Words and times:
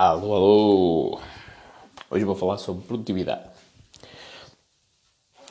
Alô, 0.00 0.32
alô! 0.32 1.20
Hoje 2.08 2.24
vou 2.24 2.36
falar 2.36 2.56
sobre 2.56 2.86
produtividade. 2.86 3.50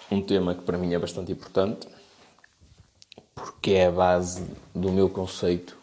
Um 0.09 0.21
tema 0.21 0.55
que 0.55 0.61
para 0.61 0.77
mim 0.77 0.93
é 0.93 0.97
bastante 0.97 1.33
importante, 1.33 1.85
porque 3.35 3.71
é 3.71 3.87
a 3.87 3.91
base 3.91 4.49
do 4.73 4.89
meu 4.89 5.09
conceito 5.09 5.77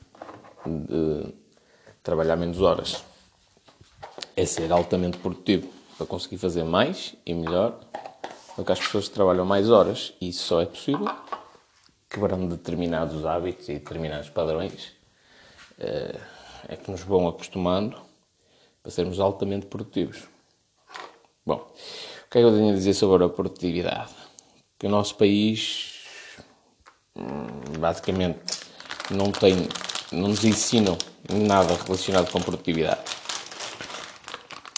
de 0.65 1.35
trabalhar 2.03 2.37
menos 2.37 2.63
horas. 2.63 3.05
É 4.35 4.47
ser 4.47 4.73
altamente 4.73 5.19
produtivo, 5.19 5.71
para 5.99 6.07
conseguir 6.07 6.39
fazer 6.39 6.65
mais 6.65 7.15
e 7.27 7.35
melhor 7.35 7.79
do 8.57 8.65
que 8.65 8.73
as 8.73 8.79
pessoas 8.79 9.09
que 9.09 9.15
trabalham 9.15 9.45
mais 9.45 9.69
horas. 9.69 10.15
E 10.23 10.31
isso 10.31 10.43
só 10.47 10.63
é 10.63 10.65
possível 10.65 11.07
quebrando 12.09 12.57
determinados 12.57 13.27
hábitos 13.27 13.69
e 13.69 13.75
determinados 13.75 14.31
padrões. 14.31 14.91
Eh, 15.79 16.19
é 16.67 16.77
que 16.77 16.91
nos 16.91 17.03
vão 17.03 17.29
acostumando 17.29 18.14
para 18.85 18.91
sermos 18.91 19.19
altamente 19.19 19.65
produtivos. 19.65 20.25
Bom, 21.47 21.55
o 21.57 22.31
que 22.31 22.37
é 22.37 22.41
que 22.43 22.47
eu 22.47 22.53
tenho 22.53 22.69
a 22.69 22.75
dizer 22.75 22.93
sobre 22.93 23.25
a 23.25 23.29
produtividade? 23.31 24.13
Que 24.79 24.87
o 24.87 24.91
nosso 24.91 25.17
país, 25.17 26.03
hum, 27.17 27.79
basicamente, 27.79 28.61
não 29.11 29.33
tem, 29.33 29.57
não 30.13 30.29
nos 30.29 30.45
ensinam 30.45 30.99
nada 31.33 31.75
relacionado 31.83 32.31
com 32.31 32.43
produtividade. 32.43 33.01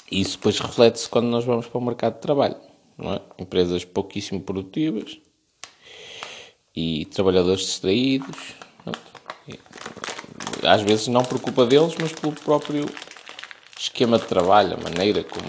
Isso 0.08 0.36
depois 0.36 0.60
reflete-se 0.60 1.08
quando 1.08 1.26
nós 1.26 1.44
vamos 1.44 1.66
para 1.66 1.78
o 1.78 1.84
mercado 1.84 2.14
de 2.14 2.20
trabalho. 2.20 2.56
É? 3.00 3.42
Empresas 3.42 3.84
pouquíssimo 3.84 4.40
produtivas 4.40 5.18
e 6.76 7.06
trabalhadores 7.06 7.62
distraídos. 7.62 8.54
Às 10.62 10.82
vezes 10.82 11.08
não 11.08 11.24
por 11.24 11.40
culpa 11.40 11.66
deles, 11.66 11.96
mas 12.00 12.12
pelo 12.12 12.32
próprio 12.32 12.86
esquema 13.78 14.18
de 14.18 14.24
trabalho, 14.26 14.74
a 14.74 14.82
maneira 14.82 15.22
como, 15.22 15.48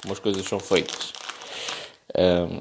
como 0.00 0.12
as 0.12 0.18
coisas 0.18 0.46
são 0.46 0.58
feitas. 0.58 1.12
Um, 2.16 2.60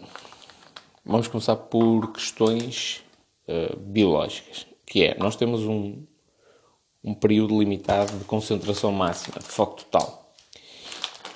vamos 1.05 1.27
começar 1.27 1.55
por 1.55 2.11
questões 2.11 3.03
uh, 3.47 3.77
biológicas, 3.77 4.65
que 4.85 5.03
é, 5.03 5.17
nós 5.17 5.35
temos 5.35 5.61
um, 5.61 6.03
um 7.03 7.13
período 7.13 7.57
limitado 7.59 8.17
de 8.17 8.25
concentração 8.25 8.91
máxima, 8.91 9.39
de 9.39 9.45
foco 9.45 9.77
total. 9.77 10.33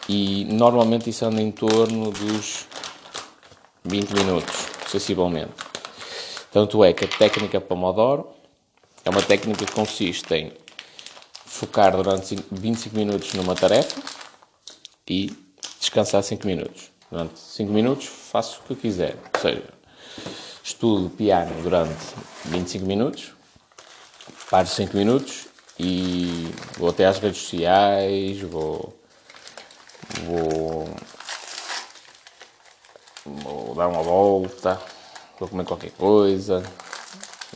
E 0.07 0.45
normalmente 0.45 1.09
isso 1.09 1.25
anda 1.25 1.41
em 1.41 1.51
torno 1.51 2.11
dos 2.11 2.67
20 3.83 4.11
minutos, 4.11 4.55
sensivelmente. 4.87 5.53
Tanto 6.51 6.83
é 6.83 6.93
que 6.93 7.05
a 7.05 7.07
técnica 7.07 7.59
Pomodoro 7.59 8.27
é 9.03 9.09
uma 9.09 9.21
técnica 9.21 9.65
que 9.65 9.71
consiste 9.71 10.33
em 10.33 10.51
focar 11.55 11.95
durante 11.95 12.37
25 12.51 12.95
minutos 12.95 13.33
numa 13.33 13.55
tarefa 13.55 14.01
e 15.07 15.33
descansar 15.79 16.21
5 16.21 16.45
minutos. 16.45 16.91
Durante 17.09 17.39
5 17.39 17.71
minutos 17.71 18.07
faço 18.07 18.59
o 18.59 18.67
que 18.67 18.75
quiser. 18.75 19.15
Ou 19.33 19.41
seja, 19.41 19.63
estudo 20.61 21.09
piano 21.09 21.63
durante 21.63 21.95
25 22.45 22.85
minutos, 22.85 23.31
paro 24.49 24.67
5 24.67 24.97
minutos 24.97 25.47
e 25.79 26.51
vou 26.77 26.89
até 26.89 27.05
às 27.05 27.19
redes 27.19 27.41
sociais, 27.43 28.41
vou, 28.41 28.93
vou, 30.23 30.89
vou 33.25 33.75
dar 33.75 33.87
uma 33.87 34.03
volta, 34.03 34.81
vou 35.39 35.47
comer 35.47 35.63
qualquer 35.63 35.91
coisa, 35.91 36.61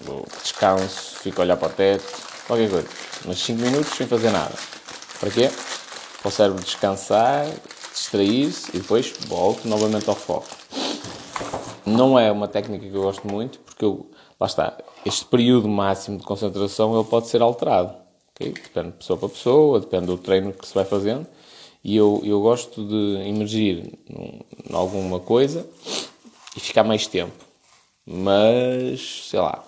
vou 0.02 0.25
descanso, 0.42 1.17
fico 1.17 1.42
a 1.42 1.44
olhar 1.44 1.58
para 1.58 1.67
o 1.67 1.73
teto, 1.73 2.28
qualquer 2.50 2.69
coisa. 2.69 2.88
Mas 3.25 3.39
5 3.39 3.61
minutos 3.61 3.95
sem 3.95 4.08
fazer 4.08 4.31
nada. 4.31 4.55
Para 5.19 5.30
quê? 5.30 5.50
Para 6.19 6.30
o 6.30 6.31
cérebro 6.31 6.64
descansar, 6.64 7.45
distrair-se 7.94 8.75
e 8.75 8.80
depois 8.80 9.14
volto 9.28 9.67
novamente 9.67 10.09
ao 10.09 10.16
foco. 10.16 10.47
Não 11.86 12.17
é 12.17 12.32
uma 12.32 12.48
técnica 12.48 12.89
que 12.89 12.93
eu 12.93 13.04
gosto 13.04 13.27
muito, 13.27 13.60
porque 13.60 13.86
eu, 13.86 14.10
lá 14.39 14.48
está, 14.48 14.77
este 15.05 15.26
período 15.26 15.67
máximo 15.67 16.17
de 16.17 16.23
concentração 16.23 16.95
ele 16.95 17.08
pode 17.08 17.27
ser 17.27 17.42
alterado. 17.42 17.93
Okay? 18.33 18.52
Depende 18.52 18.87
de 18.87 18.98
pessoa 18.98 19.20
para 19.20 19.30
pessoa, 19.30 19.80
depende 19.80 20.08
do 20.08 20.17
treino 20.17 20.52
que 20.52 20.67
se 20.67 20.73
vai 20.73 20.86
fazendo. 20.86 21.27
E 21.83 21.95
eu, 21.95 22.21
eu 22.26 22.42
gosto 22.42 22.83
de 22.86 23.27
emergir 23.27 23.99
em 24.10 24.76
alguma 24.76 25.20
coisa 25.20 25.66
e 26.55 26.60
ficar 26.60 26.83
mais 26.83 27.08
tempo. 27.08 27.45
Mas, 28.05 29.27
sei 29.30 29.39
lá, 29.39 29.64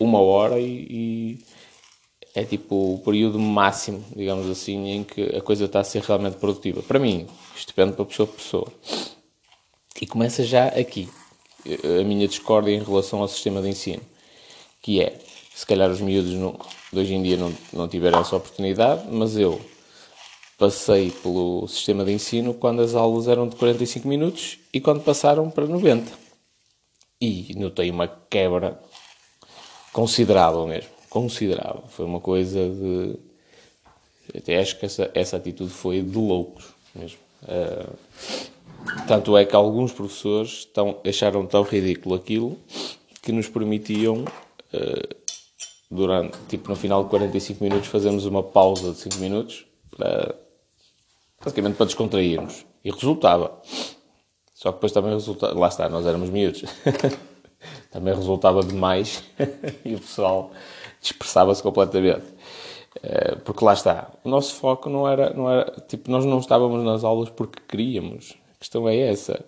uma 0.00 0.20
hora 0.20 0.58
e, 0.58 0.86
e 0.90 1.51
é 2.34 2.44
tipo 2.44 2.94
o 2.94 2.98
período 2.98 3.38
máximo, 3.38 4.04
digamos 4.16 4.48
assim, 4.48 4.88
em 4.88 5.04
que 5.04 5.36
a 5.36 5.40
coisa 5.40 5.66
está 5.66 5.80
a 5.80 5.84
ser 5.84 6.02
realmente 6.02 6.36
produtiva. 6.36 6.82
Para 6.82 6.98
mim, 6.98 7.26
isto 7.54 7.68
depende 7.68 7.94
para 7.94 8.04
pessoa 8.06 8.26
por 8.26 8.36
pessoa. 8.36 8.72
E 10.00 10.06
começa 10.06 10.42
já 10.42 10.68
aqui 10.68 11.08
a 12.00 12.02
minha 12.04 12.26
discórdia 12.26 12.72
em 12.72 12.82
relação 12.82 13.20
ao 13.20 13.28
sistema 13.28 13.60
de 13.60 13.68
ensino, 13.68 14.02
que 14.80 15.00
é, 15.00 15.18
se 15.54 15.66
calhar 15.66 15.90
os 15.90 16.00
miúdos 16.00 16.32
não, 16.32 16.58
hoje 16.92 17.14
em 17.14 17.22
dia 17.22 17.36
não, 17.36 17.54
não 17.72 17.86
tiveram 17.86 18.20
essa 18.20 18.34
oportunidade, 18.34 19.06
mas 19.10 19.36
eu 19.36 19.60
passei 20.58 21.10
pelo 21.10 21.68
sistema 21.68 22.04
de 22.04 22.12
ensino 22.12 22.54
quando 22.54 22.80
as 22.80 22.94
aulas 22.94 23.28
eram 23.28 23.46
de 23.46 23.56
45 23.56 24.08
minutos 24.08 24.58
e 24.72 24.80
quando 24.80 25.02
passaram 25.02 25.50
para 25.50 25.66
90. 25.66 26.10
E 27.20 27.54
notei 27.56 27.90
uma 27.90 28.08
quebra 28.08 28.80
considerável 29.92 30.66
mesmo 30.66 31.01
considerável. 31.12 31.84
Foi 31.88 32.06
uma 32.06 32.20
coisa 32.20 32.70
de. 32.70 33.16
Até 34.34 34.58
acho 34.58 34.78
que 34.78 34.86
essa, 34.86 35.10
essa 35.12 35.36
atitude 35.36 35.70
foi 35.70 36.00
de 36.00 36.16
loucos 36.16 36.64
mesmo. 36.94 37.18
Uh, 37.42 37.94
tanto 39.06 39.36
é 39.36 39.44
que 39.44 39.54
alguns 39.54 39.92
professores 39.92 40.64
tão, 40.64 40.98
acharam 41.06 41.44
tão 41.46 41.62
ridículo 41.62 42.14
aquilo 42.14 42.58
que 43.20 43.30
nos 43.30 43.46
permitiam, 43.46 44.24
uh, 44.24 45.16
durante, 45.90 46.38
tipo 46.48 46.70
no 46.70 46.76
final 46.76 47.04
de 47.04 47.10
45 47.10 47.62
minutos, 47.62 47.88
fazermos 47.88 48.24
uma 48.24 48.42
pausa 48.42 48.92
de 48.92 48.98
5 48.98 49.16
minutos 49.18 49.66
para, 49.94 50.34
basicamente 51.44 51.76
para 51.76 51.86
descontrairmos. 51.86 52.64
E 52.82 52.90
resultava. 52.90 53.60
Só 54.54 54.70
que 54.70 54.76
depois 54.76 54.92
também 54.92 55.12
resultava. 55.12 55.58
Lá 55.58 55.68
está, 55.68 55.90
nós 55.90 56.06
éramos 56.06 56.30
miúdos. 56.30 56.64
também 57.92 58.14
resultava 58.14 58.62
demais 58.62 59.22
e 59.84 59.94
o 59.94 60.00
pessoal 60.00 60.50
dispersava-se 61.00 61.62
completamente. 61.62 62.24
Eh, 63.02 63.36
porque 63.44 63.64
lá 63.64 63.74
está, 63.74 64.10
o 64.24 64.28
nosso 64.28 64.54
foco 64.54 64.88
não 64.88 65.08
era, 65.08 65.32
não 65.32 65.48
era, 65.48 65.70
tipo, 65.86 66.10
nós 66.10 66.24
não 66.24 66.38
estávamos 66.38 66.82
nas 66.82 67.04
aulas 67.04 67.28
porque 67.30 67.60
queríamos. 67.68 68.34
A 68.56 68.58
questão 68.58 68.88
é 68.88 68.96
essa. 68.96 69.44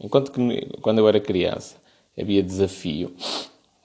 Enquanto 0.00 0.32
que 0.32 0.78
quando 0.80 0.98
eu 0.98 1.08
era 1.08 1.20
criança 1.20 1.76
havia 2.18 2.42
desafio, 2.42 3.14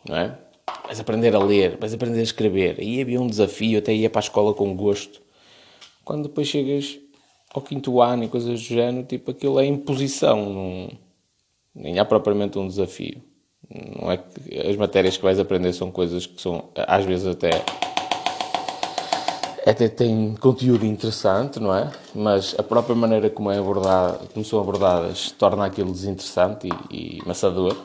não 0.07 0.15
é? 0.17 0.37
Vais 0.85 0.99
aprender 0.99 1.35
a 1.35 1.39
ler, 1.39 1.77
vais 1.77 1.93
aprender 1.93 2.19
a 2.19 2.23
escrever. 2.23 2.77
Aí 2.79 3.01
havia 3.01 3.21
um 3.21 3.27
desafio, 3.27 3.79
até 3.79 3.93
ia 3.93 4.09
para 4.09 4.19
a 4.19 4.23
escola 4.23 4.53
com 4.53 4.75
gosto. 4.75 5.21
Quando 6.03 6.23
depois 6.23 6.47
chegas 6.47 6.99
ao 7.53 7.61
quinto 7.61 8.01
ano 8.01 8.23
e 8.23 8.27
coisas 8.27 8.59
do 8.59 8.65
género, 8.65 9.05
tipo, 9.05 9.31
aquilo 9.31 9.59
é 9.59 9.65
imposição, 9.65 10.49
não, 10.51 10.89
nem 11.75 11.99
há 11.99 12.05
propriamente 12.05 12.57
um 12.57 12.67
desafio. 12.67 13.21
Não 13.69 14.11
é 14.11 14.17
que 14.17 14.57
as 14.67 14.75
matérias 14.75 15.15
que 15.15 15.23
vais 15.23 15.39
aprender 15.39 15.73
são 15.73 15.91
coisas 15.91 16.25
que 16.25 16.41
são, 16.41 16.69
às 16.75 17.05
vezes, 17.05 17.27
até 17.27 17.51
até 19.69 19.87
têm 19.87 20.35
conteúdo 20.39 20.85
interessante, 20.85 21.59
não 21.59 21.75
é? 21.75 21.91
Mas 22.15 22.55
a 22.57 22.63
própria 22.63 22.95
maneira 22.95 23.29
como, 23.29 23.51
é 23.51 23.59
abordada, 23.59 24.19
como 24.33 24.43
são 24.43 24.59
abordadas 24.59 25.31
torna 25.31 25.65
aquilo 25.65 25.91
desinteressante 25.91 26.67
e, 26.89 27.17
e 27.19 27.27
maçador. 27.27 27.75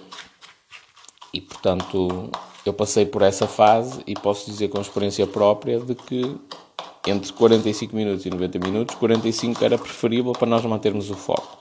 E, 1.33 1.41
portanto, 1.41 2.31
eu 2.65 2.73
passei 2.73 3.05
por 3.05 3.23
essa 3.23 3.47
fase 3.47 4.03
e 4.07 4.15
posso 4.15 4.51
dizer 4.51 4.69
com 4.69 4.81
experiência 4.81 5.27
própria 5.27 5.81
de 5.81 5.95
que 5.95 6.37
entre 7.07 7.31
45 7.33 7.95
minutos 7.95 8.25
e 8.25 8.31
90 8.31 8.59
minutos, 8.61 8.95
45 8.95 9.63
era 9.63 9.77
preferível 9.77 10.33
para 10.33 10.47
nós 10.47 10.65
mantermos 10.65 11.11
o 11.11 11.15
foco. 11.15 11.59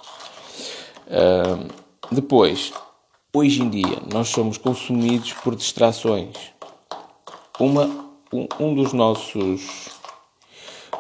Uh, 1.07 1.67
depois, 2.09 2.71
Hoje 3.35 3.63
em 3.63 3.69
dia, 3.69 3.97
nós 4.13 4.29
somos 4.29 4.59
consumidos 4.59 5.33
por 5.33 5.55
distrações. 5.55 6.37
Uma, 7.59 7.85
um, 8.31 8.47
um 8.59 8.75
dos 8.75 8.93
nossos. 8.93 9.87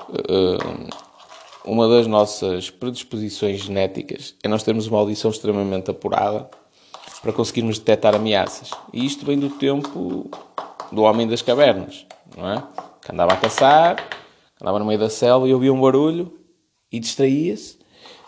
Uh, 0.09 0.89
uma 1.63 1.87
das 1.87 2.07
nossas 2.07 2.71
predisposições 2.71 3.59
genéticas 3.61 4.33
é 4.41 4.47
nós 4.47 4.63
termos 4.63 4.87
uma 4.87 4.97
audição 4.97 5.29
extremamente 5.29 5.91
apurada 5.91 6.49
para 7.21 7.31
conseguirmos 7.31 7.77
detectar 7.77 8.15
ameaças. 8.15 8.71
E 8.91 9.05
isto 9.05 9.23
vem 9.23 9.37
do 9.37 9.51
tempo 9.51 10.31
do 10.91 11.03
homem 11.03 11.27
das 11.27 11.43
cavernas, 11.43 12.03
não 12.35 12.49
é? 12.49 12.63
Que 13.05 13.11
andava 13.11 13.33
a 13.33 13.37
caçar, 13.37 14.09
andava 14.59 14.79
no 14.79 14.85
meio 14.85 14.99
da 14.99 15.09
selva 15.09 15.47
e 15.47 15.53
ouvia 15.53 15.71
um 15.71 15.79
barulho 15.79 16.33
e 16.91 16.99
distraía-se 16.99 17.77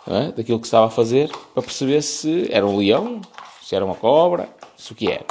é? 0.06 0.30
daquilo 0.30 0.60
que 0.60 0.66
estava 0.66 0.86
a 0.86 0.90
fazer 0.90 1.28
para 1.52 1.62
perceber 1.64 2.00
se 2.02 2.46
era 2.52 2.64
um 2.64 2.76
leão, 2.76 3.20
se 3.66 3.74
era 3.74 3.84
uma 3.84 3.96
cobra, 3.96 4.48
se 4.76 4.92
o 4.92 4.94
que 4.94 5.10
era. 5.10 5.24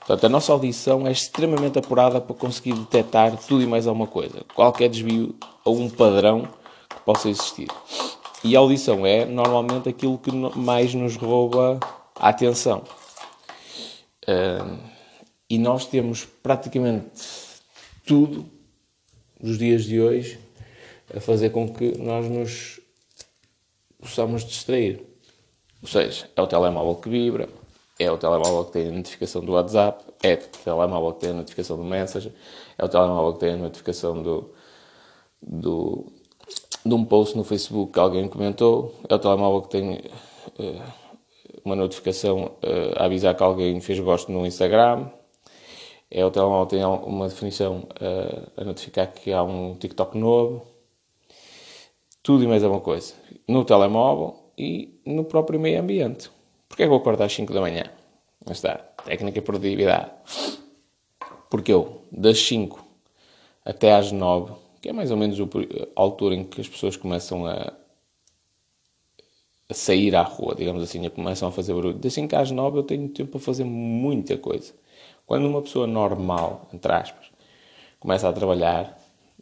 Portanto, 0.00 0.26
a 0.26 0.28
nossa 0.28 0.52
audição 0.52 1.06
é 1.06 1.12
extremamente 1.12 1.78
apurada 1.78 2.20
para 2.20 2.36
conseguir 2.36 2.74
detectar 2.74 3.34
tudo 3.38 3.62
e 3.62 3.66
mais 3.66 3.86
alguma 3.86 4.06
coisa. 4.06 4.44
Qualquer 4.54 4.90
desvio 4.90 5.34
ou 5.64 5.78
um 5.78 5.88
padrão 5.88 6.42
que 6.90 7.00
possa 7.06 7.30
existir. 7.30 7.68
E 8.44 8.54
a 8.54 8.58
audição 8.58 9.06
é 9.06 9.24
normalmente 9.24 9.88
aquilo 9.88 10.18
que 10.18 10.30
mais 10.30 10.92
nos 10.92 11.16
rouba 11.16 11.80
a 12.16 12.28
atenção. 12.28 12.82
E 15.48 15.58
nós 15.58 15.86
temos 15.86 16.26
praticamente 16.26 17.08
tudo 18.06 18.44
nos 19.40 19.56
dias 19.56 19.84
de 19.84 19.98
hoje 20.02 20.38
a 21.16 21.20
fazer 21.20 21.48
com 21.48 21.66
que 21.72 21.96
nós 21.96 22.28
nos 22.28 22.78
possamos 23.98 24.44
distrair. 24.44 25.02
Ou 25.80 25.88
seja, 25.88 26.28
é 26.36 26.42
o 26.42 26.46
telemóvel 26.46 26.96
que 26.96 27.08
vibra, 27.08 27.48
é 28.00 28.10
o 28.10 28.16
telemóvel 28.16 28.64
que 28.64 28.72
tem 28.72 28.88
a 28.88 28.92
notificação 28.92 29.44
do 29.44 29.52
WhatsApp, 29.52 30.02
é 30.22 30.32
o 30.32 30.64
telemóvel 30.64 31.12
que 31.12 31.20
tem 31.20 31.30
a 31.30 31.34
notificação 31.34 31.76
do 31.76 31.84
Messenger, 31.84 32.32
é 32.78 32.84
o 32.84 32.88
telemóvel 32.88 33.34
que 33.34 33.40
tem 33.40 33.52
a 33.52 33.56
notificação 33.58 34.22
do, 34.22 34.50
do, 35.42 36.06
de 36.84 36.94
um 36.94 37.04
post 37.04 37.36
no 37.36 37.44
Facebook 37.44 37.92
que 37.92 38.00
alguém 38.00 38.26
comentou, 38.26 38.94
é 39.06 39.14
o 39.14 39.18
telemóvel 39.18 39.60
que 39.60 39.68
tem 39.68 39.98
uh, 39.98 40.82
uma 41.62 41.76
notificação 41.76 42.52
uh, 42.64 42.96
a 42.96 43.04
avisar 43.04 43.36
que 43.36 43.42
alguém 43.42 43.78
fez 43.82 44.00
gosto 44.00 44.32
no 44.32 44.46
Instagram, 44.46 45.10
é 46.10 46.24
o 46.24 46.30
telemóvel 46.30 46.66
que 46.68 46.76
tem 46.76 46.84
uma 46.84 47.28
definição 47.28 47.86
uh, 48.00 48.50
a 48.56 48.64
notificar 48.64 49.12
que 49.12 49.30
há 49.30 49.42
um 49.42 49.74
TikTok 49.74 50.16
novo, 50.16 50.62
tudo 52.22 52.44
e 52.44 52.46
mais 52.46 52.64
alguma 52.64 52.80
coisa. 52.80 53.12
No 53.46 53.62
telemóvel 53.62 54.36
e 54.56 54.98
no 55.04 55.24
próprio 55.24 55.60
meio 55.60 55.78
ambiente. 55.78 56.30
Porquê 56.70 56.84
é 56.84 56.86
que 56.86 56.92
eu 56.92 56.96
acordo 56.96 57.20
às 57.22 57.32
5 57.34 57.52
da 57.52 57.60
manhã? 57.60 57.82
Mas 58.46 58.58
está, 58.58 58.76
técnica 59.04 59.40
e 59.40 59.42
produtividade. 59.42 60.12
Porque 61.50 61.72
eu, 61.72 62.00
das 62.12 62.38
5 62.38 62.86
até 63.64 63.92
às 63.92 64.12
9, 64.12 64.54
que 64.80 64.88
é 64.88 64.92
mais 64.92 65.10
ou 65.10 65.16
menos 65.16 65.36
a 65.40 66.00
altura 66.00 66.36
em 66.36 66.44
que 66.44 66.60
as 66.60 66.68
pessoas 66.68 66.96
começam 66.96 67.44
a, 67.44 67.72
a 69.68 69.74
sair 69.74 70.14
à 70.14 70.22
rua, 70.22 70.54
digamos 70.54 70.80
assim, 70.80 71.06
começam 71.10 71.48
a 71.48 71.52
fazer 71.52 71.74
barulho. 71.74 71.98
Das 71.98 72.14
5 72.14 72.36
às 72.36 72.52
9 72.52 72.78
eu 72.78 72.82
tenho 72.84 73.08
tempo 73.08 73.32
para 73.32 73.40
fazer 73.40 73.64
muita 73.64 74.38
coisa. 74.38 74.72
Quando 75.26 75.46
uma 75.46 75.60
pessoa 75.60 75.88
normal, 75.88 76.68
entre 76.72 76.92
aspas, 76.92 77.32
começa 77.98 78.28
a 78.28 78.32
trabalhar, 78.32 78.96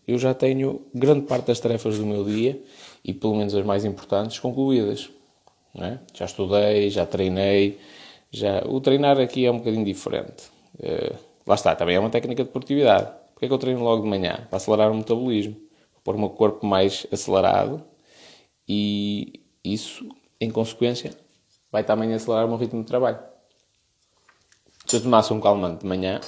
eu 0.06 0.16
já 0.16 0.32
tenho 0.32 0.80
grande 0.94 1.26
parte 1.26 1.48
das 1.48 1.60
tarefas 1.60 1.98
do 1.98 2.06
meu 2.06 2.24
dia, 2.24 2.58
e 3.04 3.12
pelo 3.12 3.36
menos 3.36 3.54
as 3.54 3.66
mais 3.66 3.84
importantes, 3.84 4.38
concluídas. 4.38 5.10
É? 5.74 5.98
Já 6.14 6.24
estudei, 6.24 6.90
já 6.90 7.06
treinei, 7.06 7.78
já... 8.30 8.62
o 8.66 8.80
treinar 8.80 9.18
aqui 9.18 9.46
é 9.46 9.50
um 9.50 9.58
bocadinho 9.58 9.84
diferente. 9.84 10.50
Uh, 10.78 11.16
lá 11.46 11.54
está, 11.54 11.74
também 11.74 11.96
é 11.96 12.00
uma 12.00 12.10
técnica 12.10 12.44
de 12.44 12.50
produtividade. 12.50 13.10
Porquê 13.32 13.46
é 13.46 13.48
que 13.48 13.54
eu 13.54 13.58
treino 13.58 13.82
logo 13.82 14.02
de 14.02 14.08
manhã? 14.08 14.46
Para 14.48 14.56
acelerar 14.56 14.90
o 14.90 14.94
metabolismo, 14.94 15.54
para 15.54 16.02
pôr 16.02 16.16
o 16.16 16.18
meu 16.18 16.30
corpo 16.30 16.66
mais 16.66 17.06
acelerado 17.12 17.84
e 18.68 19.40
isso, 19.64 20.08
em 20.40 20.50
consequência, 20.50 21.12
vai 21.70 21.84
também 21.84 22.12
acelerar 22.12 22.46
o 22.46 22.48
meu 22.48 22.58
ritmo 22.58 22.80
de 22.80 22.86
trabalho. 22.86 23.18
Se 24.86 24.96
eu 24.96 25.02
tomasse 25.02 25.32
um 25.32 25.40
calmante 25.40 25.80
de 25.80 25.86
manhã, 25.86 26.20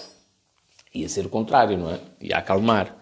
ia 0.94 1.08
ser 1.08 1.26
o 1.26 1.28
contrário, 1.28 1.78
não 1.78 1.90
é? 1.90 2.00
Ia 2.20 2.38
acalmar, 2.38 2.96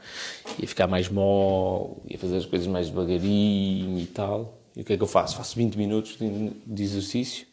ia 0.59 0.69
ficar 0.69 0.87
mais 0.87 1.09
mole, 1.09 1.97
ia 2.07 2.19
fazer 2.19 2.37
as 2.37 2.47
coisas 2.47 2.67
mais 2.67 2.89
devagarinho 2.89 3.99
e 3.99 4.07
tal. 4.07 4.59
E 4.79 4.83
o 4.83 4.85
que 4.85 4.93
é 4.93 4.97
que 4.97 5.03
eu 5.03 5.09
faço? 5.09 5.37
Faço 5.37 5.57
20 5.57 5.75
minutos 5.75 6.17
de, 6.65 6.83
exercício, 6.85 7.45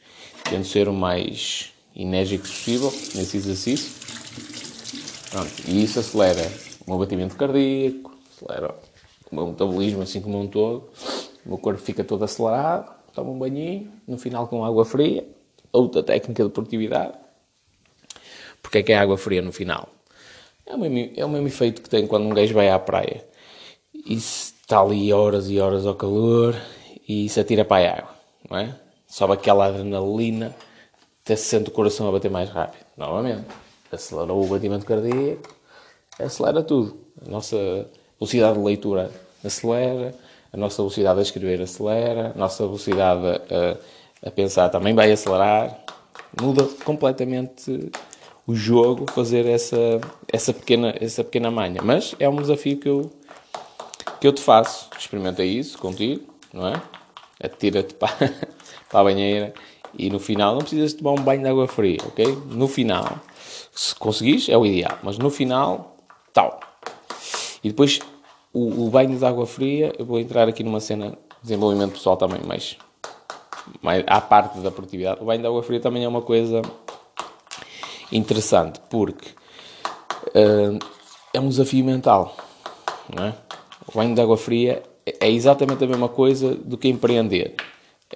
tento 0.48 0.68
ser 0.68 0.88
o 0.88 0.94
mais 0.94 1.74
enérgico 1.96 2.44
possível 2.44 2.94
nesse 3.16 3.38
exercício. 3.38 3.92
Pronto, 5.32 5.52
e 5.68 5.84
isso 5.84 6.00
acelera 6.00 6.48
o 6.86 6.92
meu 6.92 7.00
batimento 7.00 7.36
cardíaco, 7.36 8.16
acelera 8.32 8.76
o 9.32 9.36
meu 9.36 9.48
metabolismo 9.48 10.04
assim 10.04 10.22
como 10.22 10.40
um 10.40 10.48
todo. 10.48 10.88
O 11.44 11.50
meu 11.50 11.58
corpo 11.58 11.82
fica 11.82 12.04
todo 12.04 12.24
acelerado, 12.24 12.94
tomo 13.12 13.34
um 13.34 13.40
banhinho, 13.40 13.92
no 14.08 14.20
final 14.20 14.48
com 14.48 14.64
água 14.64 14.86
fria, 14.86 15.28
outra 15.74 16.04
técnica 16.04 16.44
de 16.44 16.52
produtividade. 16.52 17.18
Porque 18.62 18.78
é 18.78 18.84
que 18.84 18.94
é 18.94 19.00
água 19.00 19.18
fria 19.18 19.42
no 19.42 19.52
final? 19.52 19.90
É 20.64 20.76
o, 20.76 20.78
mesmo, 20.78 21.14
é 21.18 21.26
o 21.26 21.30
mesmo 21.30 21.48
efeito 21.48 21.82
que 21.82 21.90
tem 21.90 22.06
quando 22.06 22.28
um 22.28 22.34
gajo 22.36 22.54
vai 22.54 22.70
à 22.70 22.78
praia 22.78 23.26
e 23.92 24.14
está 24.14 24.80
ali 24.80 25.12
horas 25.12 25.50
e 25.50 25.60
horas 25.60 25.88
ao 25.88 25.96
calor 25.96 26.56
e 27.08 27.30
se 27.30 27.40
atira 27.40 27.64
para 27.64 27.90
a 27.90 27.94
água, 27.98 28.16
não 28.50 28.58
é? 28.58 28.76
Sobe 29.08 29.34
aquela 29.34 29.68
adrenalina, 29.68 30.56
até 31.24 31.36
se 31.36 31.44
sente 31.44 31.70
o 31.70 31.74
coração 31.74 32.08
a 32.08 32.12
bater 32.12 32.30
mais 32.30 32.50
rápido. 32.50 32.86
Novamente, 32.98 33.46
acelerou 33.92 34.44
o 34.44 34.48
batimento 34.48 34.86
cardíaco, 34.86 35.56
acelera 36.20 36.64
tudo. 36.64 36.98
A 37.26 37.30
nossa 37.30 37.88
velocidade 38.20 38.58
de 38.58 38.64
leitura 38.64 39.12
acelera, 39.44 40.14
a 40.52 40.58
nossa 40.58 40.78
velocidade 40.78 41.20
a 41.20 41.22
escrever 41.22 41.62
acelera, 41.62 42.32
a 42.36 42.38
nossa 42.38 42.66
velocidade 42.66 43.26
a, 43.28 44.28
a 44.28 44.32
pensar 44.32 44.70
também 44.70 44.94
vai 44.94 45.12
acelerar. 45.12 45.80
Muda 46.42 46.64
completamente 46.84 47.92
o 48.48 48.56
jogo 48.56 49.10
fazer 49.12 49.46
essa, 49.46 50.00
essa, 50.32 50.54
pequena, 50.54 50.94
essa 51.00 51.24
pequena 51.24 51.50
manha. 51.50 51.82
Mas 51.84 52.16
é 52.20 52.28
um 52.30 52.36
desafio 52.36 52.78
que 52.78 52.90
eu, 52.90 53.12
que 54.20 54.28
eu 54.28 54.34
te 54.34 54.42
faço. 54.42 54.90
Experimenta 54.98 55.44
isso 55.44 55.78
contigo, 55.78 56.35
não 56.56 56.68
é? 56.68 56.82
Atira-te 57.44 57.94
para, 58.00 58.34
para 58.90 59.00
a 59.00 59.04
banheira 59.04 59.54
e 59.98 60.10
no 60.10 60.20
final 60.20 60.54
não 60.54 60.62
precisas 60.62 60.94
tomar 60.94 61.12
um 61.12 61.24
banho 61.24 61.42
de 61.42 61.50
água 61.50 61.68
fria, 61.68 61.98
ok? 62.06 62.26
No 62.48 62.68
final, 62.68 63.20
se 63.72 63.94
conseguires, 63.96 64.50
é 64.50 64.58
o 64.58 64.66
ideal, 64.66 64.98
mas 65.04 65.18
no 65.18 65.30
final, 65.30 65.98
tal. 66.34 66.60
E 67.64 67.70
depois 67.70 68.00
o, 68.54 68.86
o 68.86 68.90
banho 68.90 69.18
de 69.18 69.26
água 69.26 69.46
fria, 69.46 69.94
eu 70.00 70.06
vou 70.06 70.20
entrar 70.20 70.48
aqui 70.48 70.64
numa 70.64 70.80
cena 70.80 71.12
de 71.12 71.18
desenvolvimento 71.44 71.94
pessoal 71.94 72.18
também, 72.18 72.42
mas, 72.46 72.78
mas 73.82 74.04
à 74.08 74.20
parte 74.22 74.60
da 74.60 74.72
produtividade, 74.72 75.22
o 75.22 75.26
banho 75.26 75.42
de 75.42 75.48
água 75.48 75.62
fria 75.62 75.80
também 75.80 76.04
é 76.04 76.08
uma 76.08 76.22
coisa 76.22 76.62
interessante 78.12 78.80
porque 78.90 79.30
uh, 80.28 80.80
é 81.34 81.40
um 81.40 81.50
desafio 81.50 81.84
mental. 81.84 82.36
Não 83.14 83.26
é? 83.26 83.36
O 83.88 83.98
banho 83.98 84.16
de 84.16 84.22
água 84.22 84.38
fria 84.38 84.84
é 85.06 85.30
exatamente 85.30 85.84
a 85.84 85.88
mesma 85.88 86.10
coisa 86.10 86.56
do 86.56 86.78
que 86.78 86.88
empreender. 86.88 87.56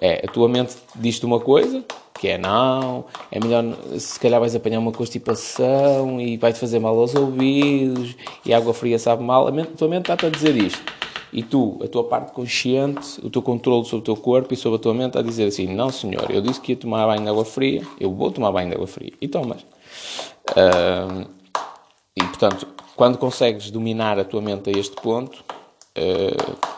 É, 0.00 0.24
a 0.26 0.30
tua 0.30 0.48
mente 0.48 0.76
diz-te 0.94 1.24
uma 1.26 1.40
coisa, 1.40 1.84
que 2.18 2.28
é 2.28 2.38
não, 2.38 3.04
é 3.30 3.40
melhor, 3.40 3.64
se 3.98 4.18
calhar 4.18 4.38
vais 4.40 4.54
apanhar 4.54 4.78
uma 4.78 4.92
constipação 4.92 6.20
e 6.20 6.36
vai-te 6.36 6.58
fazer 6.58 6.78
mal 6.78 6.98
aos 6.98 7.14
ouvidos 7.14 8.14
e 8.44 8.52
a 8.52 8.56
água 8.56 8.74
fria 8.74 8.98
sabe 8.98 9.22
mal. 9.22 9.46
A, 9.48 9.50
mente, 9.50 9.70
a 9.74 9.76
tua 9.76 9.88
mente 9.88 10.02
está-te 10.02 10.26
a 10.26 10.30
dizer 10.30 10.56
isto. 10.56 10.82
E 11.32 11.42
tu, 11.42 11.78
a 11.82 11.86
tua 11.86 12.04
parte 12.04 12.32
consciente, 12.32 13.20
o 13.24 13.30
teu 13.30 13.40
controle 13.40 13.84
sobre 13.84 13.98
o 13.98 14.02
teu 14.02 14.16
corpo 14.16 14.52
e 14.52 14.56
sobre 14.56 14.76
a 14.76 14.82
tua 14.82 14.92
mente, 14.92 15.16
a 15.16 15.22
dizer 15.22 15.46
assim: 15.46 15.72
Não, 15.72 15.90
senhor, 15.90 16.28
eu 16.28 16.40
disse 16.40 16.60
que 16.60 16.72
ia 16.72 16.76
tomar 16.76 17.06
banho 17.06 17.22
de 17.22 17.28
água 17.28 17.44
fria, 17.44 17.82
eu 18.00 18.12
vou 18.12 18.32
tomar 18.32 18.50
banho 18.50 18.68
de 18.68 18.74
água 18.74 18.86
fria. 18.88 19.12
E 19.20 19.28
tomas. 19.28 19.62
Uh, 20.50 21.28
e 22.16 22.22
portanto, 22.24 22.66
quando 22.96 23.16
consegues 23.16 23.70
dominar 23.70 24.18
a 24.18 24.24
tua 24.24 24.40
mente 24.40 24.70
a 24.70 24.78
este 24.78 24.96
ponto, 24.96 25.44
uh, 25.96 26.69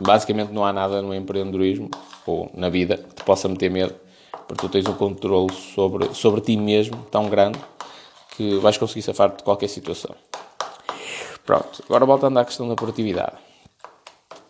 basicamente 0.00 0.50
não 0.52 0.64
há 0.64 0.72
nada 0.72 1.02
no 1.02 1.14
empreendedorismo 1.14 1.90
ou 2.26 2.50
na 2.54 2.68
vida 2.68 2.96
que 2.96 3.14
te 3.14 3.24
possa 3.24 3.48
meter 3.48 3.70
medo, 3.70 3.94
porque 4.46 4.66
tu 4.66 4.68
tens 4.68 4.86
um 4.86 4.94
controle 4.94 5.52
sobre, 5.52 6.14
sobre 6.14 6.40
ti 6.40 6.56
mesmo 6.56 6.96
tão 7.10 7.28
grande 7.28 7.58
que 8.36 8.56
vais 8.58 8.76
conseguir 8.78 9.02
safar 9.02 9.34
de 9.36 9.42
qualquer 9.42 9.68
situação. 9.68 10.14
Pronto, 11.44 11.82
agora 11.86 12.06
voltando 12.06 12.38
à 12.38 12.44
questão 12.44 12.68
da 12.68 12.74
produtividade. 12.74 13.36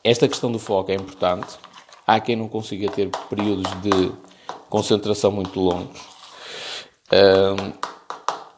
Esta 0.04 0.28
questão 0.28 0.50
do 0.52 0.58
foco 0.58 0.90
é 0.90 0.94
importante. 0.94 1.58
Há 2.06 2.20
quem 2.20 2.36
não 2.36 2.48
consiga 2.48 2.90
ter 2.90 3.08
períodos 3.30 3.70
de 3.80 4.12
concentração 4.68 5.30
muito 5.30 5.58
longos. 5.60 6.00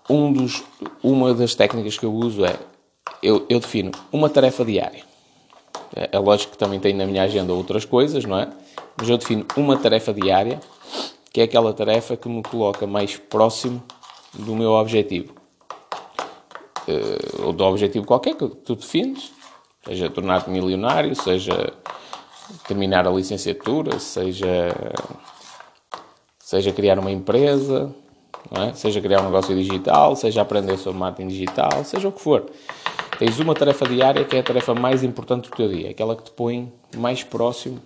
Um 0.09 0.33
dos, 0.33 0.63
uma 1.03 1.33
das 1.33 1.55
técnicas 1.55 1.99
que 1.99 2.05
eu 2.05 2.13
uso 2.13 2.45
é 2.45 2.59
eu, 3.23 3.47
eu 3.49 3.61
defino 3.61 3.91
uma 4.13 4.29
tarefa 4.29 4.65
diária. 4.65 5.14
É, 5.95 6.11
é 6.13 6.19
lógico 6.19 6.53
que 6.53 6.59
também 6.59 6.81
tenho 6.81 6.97
na 6.97 7.07
minha 7.07 7.23
agenda 7.23 7.53
outras 7.53 7.85
coisas, 7.85 8.25
não 8.25 8.39
é? 8.39 8.49
Mas 8.97 9.09
eu 9.09 9.17
defino 9.17 9.47
uma 9.57 9.77
tarefa 9.77 10.13
diária, 10.13 10.61
que 11.33 11.41
é 11.41 11.45
aquela 11.45 11.73
tarefa 11.73 12.17
que 12.17 12.29
me 12.29 12.43
coloca 12.43 12.87
mais 12.87 13.17
próximo 13.17 13.83
do 14.33 14.55
meu 14.55 14.73
objetivo. 14.73 15.33
Uh, 16.87 17.47
ou 17.47 17.53
do 17.53 17.65
objetivo 17.65 18.05
qualquer 18.05 18.35
que 18.35 18.47
tu 18.47 18.75
defines, 18.75 19.33
seja 19.85 20.11
tornar-te 20.11 20.51
milionário, 20.51 21.15
seja 21.15 21.73
terminar 22.69 23.07
a 23.07 23.11
licenciatura, 23.11 23.99
seja, 23.99 24.75
seja 26.39 26.73
criar 26.73 26.99
uma 26.99 27.11
empresa, 27.11 27.95
é? 28.51 28.75
seja 28.75 29.01
criar 29.01 29.23
um 29.23 29.25
negócio 29.25 29.57
digital, 29.57 30.15
seja 30.15 30.43
aprender 30.43 30.77
sobre 30.77 30.99
marketing 30.99 31.29
digital, 31.29 31.85
seja 31.85 32.09
o 32.09 32.13
que 32.13 32.21
for. 32.21 32.45
Tens 33.19 33.39
uma 33.39 33.55
tarefa 33.55 33.87
diária 33.87 34.25
que 34.25 34.37
é 34.37 34.41
a 34.41 34.43
tarefa 34.43 34.75
mais 34.75 35.05
importante 35.05 35.49
do 35.49 35.57
teu 35.57 35.69
dia, 35.69 35.91
aquela 35.91 36.17
que 36.17 36.25
te 36.25 36.31
põe 36.33 36.73
mais 36.97 37.23
próximo 37.23 37.81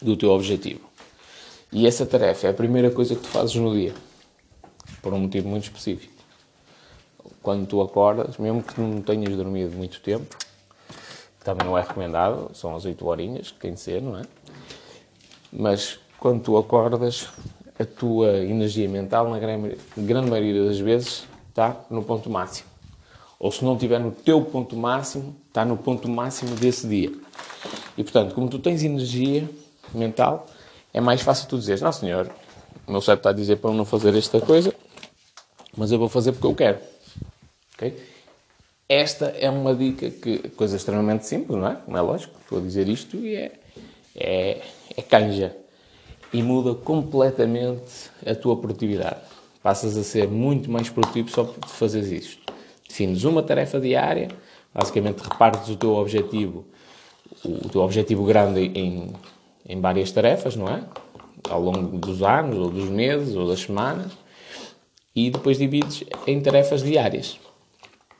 do 0.00 0.16
teu 0.16 0.30
objetivo. 0.30 0.80
E 1.70 1.86
essa 1.86 2.06
tarefa 2.06 2.46
é 2.46 2.50
a 2.50 2.54
primeira 2.54 2.90
coisa 2.90 3.14
que 3.14 3.20
tu 3.20 3.28
fazes 3.28 3.54
no 3.56 3.74
dia, 3.74 3.94
por 5.02 5.12
um 5.12 5.18
motivo 5.20 5.48
muito 5.48 5.64
específico. 5.64 6.14
Quando 7.42 7.66
tu 7.66 7.82
acordas, 7.82 8.38
mesmo 8.38 8.62
que 8.62 8.80
não 8.80 9.02
tenhas 9.02 9.36
dormido 9.36 9.76
muito 9.76 10.00
tempo, 10.00 10.34
também 11.44 11.66
não 11.66 11.76
é 11.76 11.82
recomendado, 11.82 12.50
são 12.54 12.74
as 12.74 12.84
8 12.84 13.06
horinhas 13.06 13.50
que 13.50 13.58
tem 13.58 13.74
de 13.74 13.80
ser, 13.80 14.00
não 14.00 14.18
é? 14.18 14.22
Mas 15.52 15.98
quando 16.18 16.42
tu 16.42 16.56
acordas, 16.56 17.28
a 17.78 17.84
tua 17.84 18.38
energia 18.38 18.88
mental, 18.88 19.28
na 19.28 19.38
grande 19.38 20.30
maioria 20.30 20.64
das 20.64 20.78
vezes, 20.78 21.24
está 21.50 21.84
no 21.90 22.02
ponto 22.02 22.30
máximo. 22.30 22.75
Ou 23.38 23.52
se 23.52 23.64
não 23.64 23.74
estiver 23.74 23.98
no 23.98 24.10
teu 24.10 24.42
ponto 24.42 24.76
máximo, 24.76 25.36
está 25.48 25.64
no 25.64 25.76
ponto 25.76 26.08
máximo 26.08 26.56
desse 26.56 26.88
dia. 26.88 27.12
E 27.96 28.02
portanto, 28.02 28.34
como 28.34 28.48
tu 28.48 28.58
tens 28.58 28.82
energia 28.82 29.48
mental, 29.94 30.46
é 30.92 31.00
mais 31.00 31.20
fácil 31.20 31.48
tu 31.48 31.58
dizeres: 31.58 31.82
Não, 31.82 31.92
senhor, 31.92 32.30
o 32.86 32.92
meu 32.92 33.00
cérebro 33.00 33.20
está 33.20 33.30
a 33.30 33.32
dizer 33.32 33.56
para 33.56 33.70
eu 33.70 33.74
não 33.74 33.84
fazer 33.84 34.16
esta 34.16 34.40
coisa, 34.40 34.74
mas 35.76 35.92
eu 35.92 35.98
vou 35.98 36.08
fazer 36.08 36.32
porque 36.32 36.46
eu 36.46 36.54
quero. 36.54 36.78
Okay? 37.74 37.96
Esta 38.88 39.26
é 39.26 39.50
uma 39.50 39.74
dica 39.74 40.08
que, 40.10 40.48
coisa 40.50 40.76
extremamente 40.76 41.26
simples, 41.26 41.58
não 41.58 41.68
é? 41.68 41.76
Não 41.88 41.98
é 41.98 42.00
lógico, 42.00 42.38
estou 42.40 42.58
a 42.58 42.62
dizer 42.62 42.88
isto 42.88 43.16
e 43.16 43.34
é, 43.34 43.52
é, 44.14 44.62
é 44.96 45.02
canja. 45.02 45.56
E 46.32 46.42
muda 46.42 46.74
completamente 46.74 48.10
a 48.24 48.34
tua 48.34 48.56
produtividade. 48.56 49.20
Passas 49.62 49.96
a 49.96 50.04
ser 50.04 50.28
muito 50.28 50.70
mais 50.70 50.88
produtivo 50.88 51.30
só 51.30 51.44
por 51.44 51.68
fazeres 51.68 52.10
isto. 52.10 52.52
Defines 52.88 53.24
uma 53.24 53.42
tarefa 53.42 53.80
diária, 53.80 54.28
basicamente 54.72 55.20
repartes 55.20 55.68
o 55.68 55.76
teu 55.76 55.94
objetivo, 55.94 56.64
o 57.44 57.68
teu 57.68 57.80
objetivo 57.80 58.24
grande 58.24 58.60
em, 58.60 59.12
em 59.68 59.80
várias 59.80 60.12
tarefas, 60.12 60.56
não 60.56 60.68
é? 60.68 60.84
Ao 61.50 61.60
longo 61.60 61.98
dos 61.98 62.22
anos, 62.22 62.56
ou 62.56 62.70
dos 62.70 62.88
meses, 62.88 63.34
ou 63.36 63.46
das 63.46 63.60
semanas, 63.60 64.12
e 65.14 65.30
depois 65.30 65.58
divides 65.58 66.04
em 66.26 66.40
tarefas 66.40 66.82
diárias. 66.82 67.38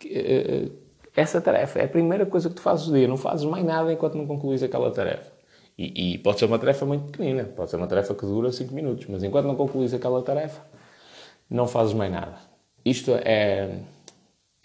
Eh, 0.04 0.68
essa 1.16 1.40
tarefa 1.40 1.78
é 1.78 1.84
a 1.84 1.88
primeira 1.88 2.26
coisa 2.26 2.48
que 2.48 2.56
tu 2.56 2.60
fazes 2.60 2.88
no 2.88 2.94
dia, 2.94 3.08
não 3.08 3.16
fazes 3.16 3.44
mais 3.46 3.64
nada 3.64 3.90
enquanto 3.92 4.16
não 4.16 4.26
concluís 4.26 4.62
aquela 4.62 4.90
tarefa. 4.90 5.32
E, 5.78 6.14
e, 6.14 6.18
pode 6.18 6.38
ser 6.38 6.46
uma 6.46 6.58
tarefa 6.58 6.86
muito 6.86 7.10
pequenina, 7.10 7.44
pode 7.44 7.70
ser 7.70 7.76
uma 7.76 7.86
tarefa 7.86 8.14
que 8.14 8.24
dura 8.24 8.50
5 8.50 8.72
minutos, 8.72 9.06
mas 9.08 9.22
enquanto 9.22 9.46
não 9.46 9.56
concluís 9.56 9.92
aquela 9.92 10.22
tarefa, 10.22 10.62
não 11.50 11.66
fazes 11.66 11.92
mais 11.92 12.10
nada. 12.10 12.38
Isto 12.84 13.12
é, 13.12 13.78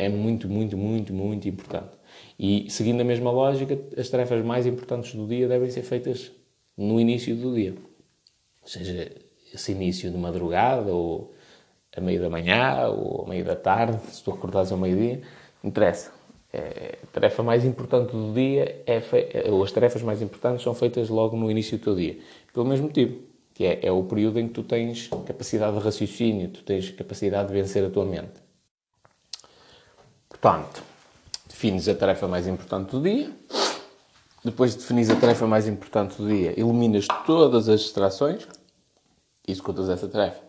é 0.02 0.10
muito, 0.10 0.50
muito, 0.50 0.78
muito, 0.78 1.14
muito 1.14 1.48
importante. 1.48 1.92
E 2.40 2.70
seguindo 2.70 3.02
a 3.02 3.04
mesma 3.04 3.32
lógica, 3.32 3.80
as 3.98 4.10
tarefas 4.10 4.44
mais 4.44 4.66
importantes 4.66 5.14
do 5.14 5.28
dia 5.28 5.48
devem 5.48 5.70
ser 5.70 5.84
feitas 5.84 6.32
no 6.76 7.00
início 7.00 7.36
do 7.36 7.54
dia. 7.54 7.76
Ou 8.62 8.68
seja, 8.68 9.12
esse 9.54 9.72
início 9.72 10.10
de 10.10 10.18
madrugada, 10.18 10.92
ou 10.92 11.34
a 11.96 12.02
meio 12.02 12.20
da 12.20 12.30
manhã, 12.30 12.88
ou 12.88 13.26
a 13.26 13.30
meio 13.30 13.46
da 13.46 13.56
tarde, 13.56 14.00
se 14.10 14.24
tu 14.24 14.32
acordares 14.32 14.72
ao 14.72 14.78
meio-dia, 14.78 15.22
interessa. 15.64 16.12
É, 16.54 16.98
a 17.04 17.08
tarefa 17.08 17.44
mais 17.44 17.64
importante 17.64 18.12
do 18.12 18.34
dia 18.34 18.84
é 18.86 19.02
ou 19.50 19.64
as 19.64 19.72
tarefas 19.72 20.02
mais 20.02 20.22
importantes 20.22 20.64
são 20.64 20.74
feitas 20.74 21.10
logo 21.10 21.38
no 21.38 21.50
início 21.50 21.78
do 21.78 21.84
teu 21.84 21.96
dia. 21.96 22.18
Pelo 22.54 22.66
mesmo 22.66 22.88
motivo, 22.88 23.20
que 23.54 23.66
é, 23.66 23.86
é 23.86 23.92
o 23.92 24.04
período 24.04 24.40
em 24.40 24.48
que 24.48 24.54
tu 24.54 24.64
tens 24.64 25.08
capacidade 25.08 25.78
de 25.78 25.84
raciocínio, 25.84 26.50
tu 26.50 26.64
tens 26.64 26.90
capacidade 26.90 27.50
de 27.50 27.54
vencer 27.54 27.86
a 27.86 27.90
tua 27.90 28.06
mente. 28.06 28.41
Portanto, 30.32 30.82
defines 31.48 31.88
a 31.90 31.94
tarefa 31.94 32.28
mais 32.28 32.48
importante 32.48 32.92
do 32.92 33.02
dia. 33.02 33.30
Depois 34.44 34.72
de 34.72 34.78
definires 34.80 35.12
a 35.12 35.16
tarefa 35.16 35.46
mais 35.46 35.68
importante 35.68 36.16
do 36.16 36.28
dia, 36.28 36.60
eliminas 36.60 37.06
todas 37.28 37.70
as 37.70 37.82
distrações. 37.82 38.48
Executas 39.48 39.90
essa 39.90 40.08
tarefa. 40.08 40.40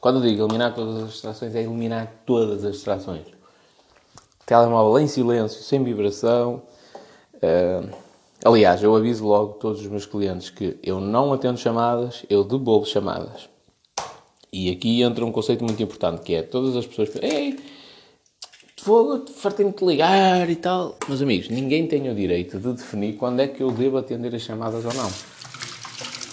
Quando 0.00 0.18
eu 0.18 0.30
digo 0.30 0.44
eliminar 0.44 0.74
todas 0.74 1.02
as 1.02 1.10
distrações, 1.12 1.54
é 1.54 1.62
eliminar 1.62 2.22
todas 2.26 2.64
as 2.64 2.74
distrações. 2.74 3.26
Telemóvel 4.46 5.00
em 5.00 5.08
silêncio, 5.08 5.62
sem 5.62 5.82
vibração. 5.82 6.62
Uh, 7.36 7.90
aliás, 8.44 8.82
eu 8.82 8.94
aviso 8.94 9.26
logo 9.26 9.54
todos 9.54 9.80
os 9.80 9.86
meus 9.86 10.04
clientes 10.04 10.50
que 10.50 10.78
eu 10.82 11.00
não 11.00 11.32
atendo 11.32 11.58
chamadas, 11.58 12.24
eu 12.28 12.44
devolvo 12.44 12.86
chamadas. 12.86 13.48
E 14.52 14.70
aqui 14.70 15.02
entra 15.02 15.24
um 15.24 15.32
conceito 15.32 15.64
muito 15.64 15.82
importante, 15.82 16.22
que 16.22 16.34
é 16.34 16.42
todas 16.42 16.76
as 16.76 16.86
pessoas 16.86 17.10
Ei, 17.16 17.58
fogo, 18.76 19.24
fartei-me 19.30 19.72
de 19.72 19.84
ligar 19.84 20.48
e 20.48 20.56
tal. 20.56 20.96
Meus 21.08 21.22
amigos, 21.22 21.48
ninguém 21.48 21.86
tem 21.86 22.10
o 22.10 22.14
direito 22.14 22.58
de 22.58 22.72
definir 22.72 23.14
quando 23.16 23.40
é 23.40 23.48
que 23.48 23.62
eu 23.62 23.70
devo 23.70 23.98
atender 23.98 24.34
as 24.34 24.42
chamadas 24.42 24.84
ou 24.84 24.94
não. 24.94 25.10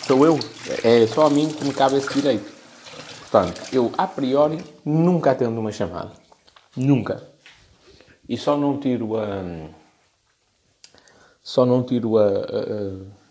Sou 0.08 0.26
eu. 0.26 0.40
É 0.84 1.06
só 1.08 1.28
a 1.28 1.30
mim 1.30 1.50
que 1.50 1.64
me 1.64 1.74
cabe 1.74 1.98
esse 1.98 2.14
direito. 2.14 2.52
Portanto, 3.22 3.62
eu, 3.72 3.92
a 3.98 4.08
priori, 4.08 4.58
nunca 4.84 5.32
atendo 5.32 5.60
uma 5.60 5.72
chamada. 5.72 6.12
Nunca. 6.76 7.28
E 8.28 8.38
só 8.38 8.58
não 8.58 8.78
tiro 8.78 9.18
a... 9.18 9.70
Só 11.42 11.66
não 11.66 11.84
tiro 11.84 12.18
a... 12.18 12.28
a, 12.28 12.28
a 12.28 13.22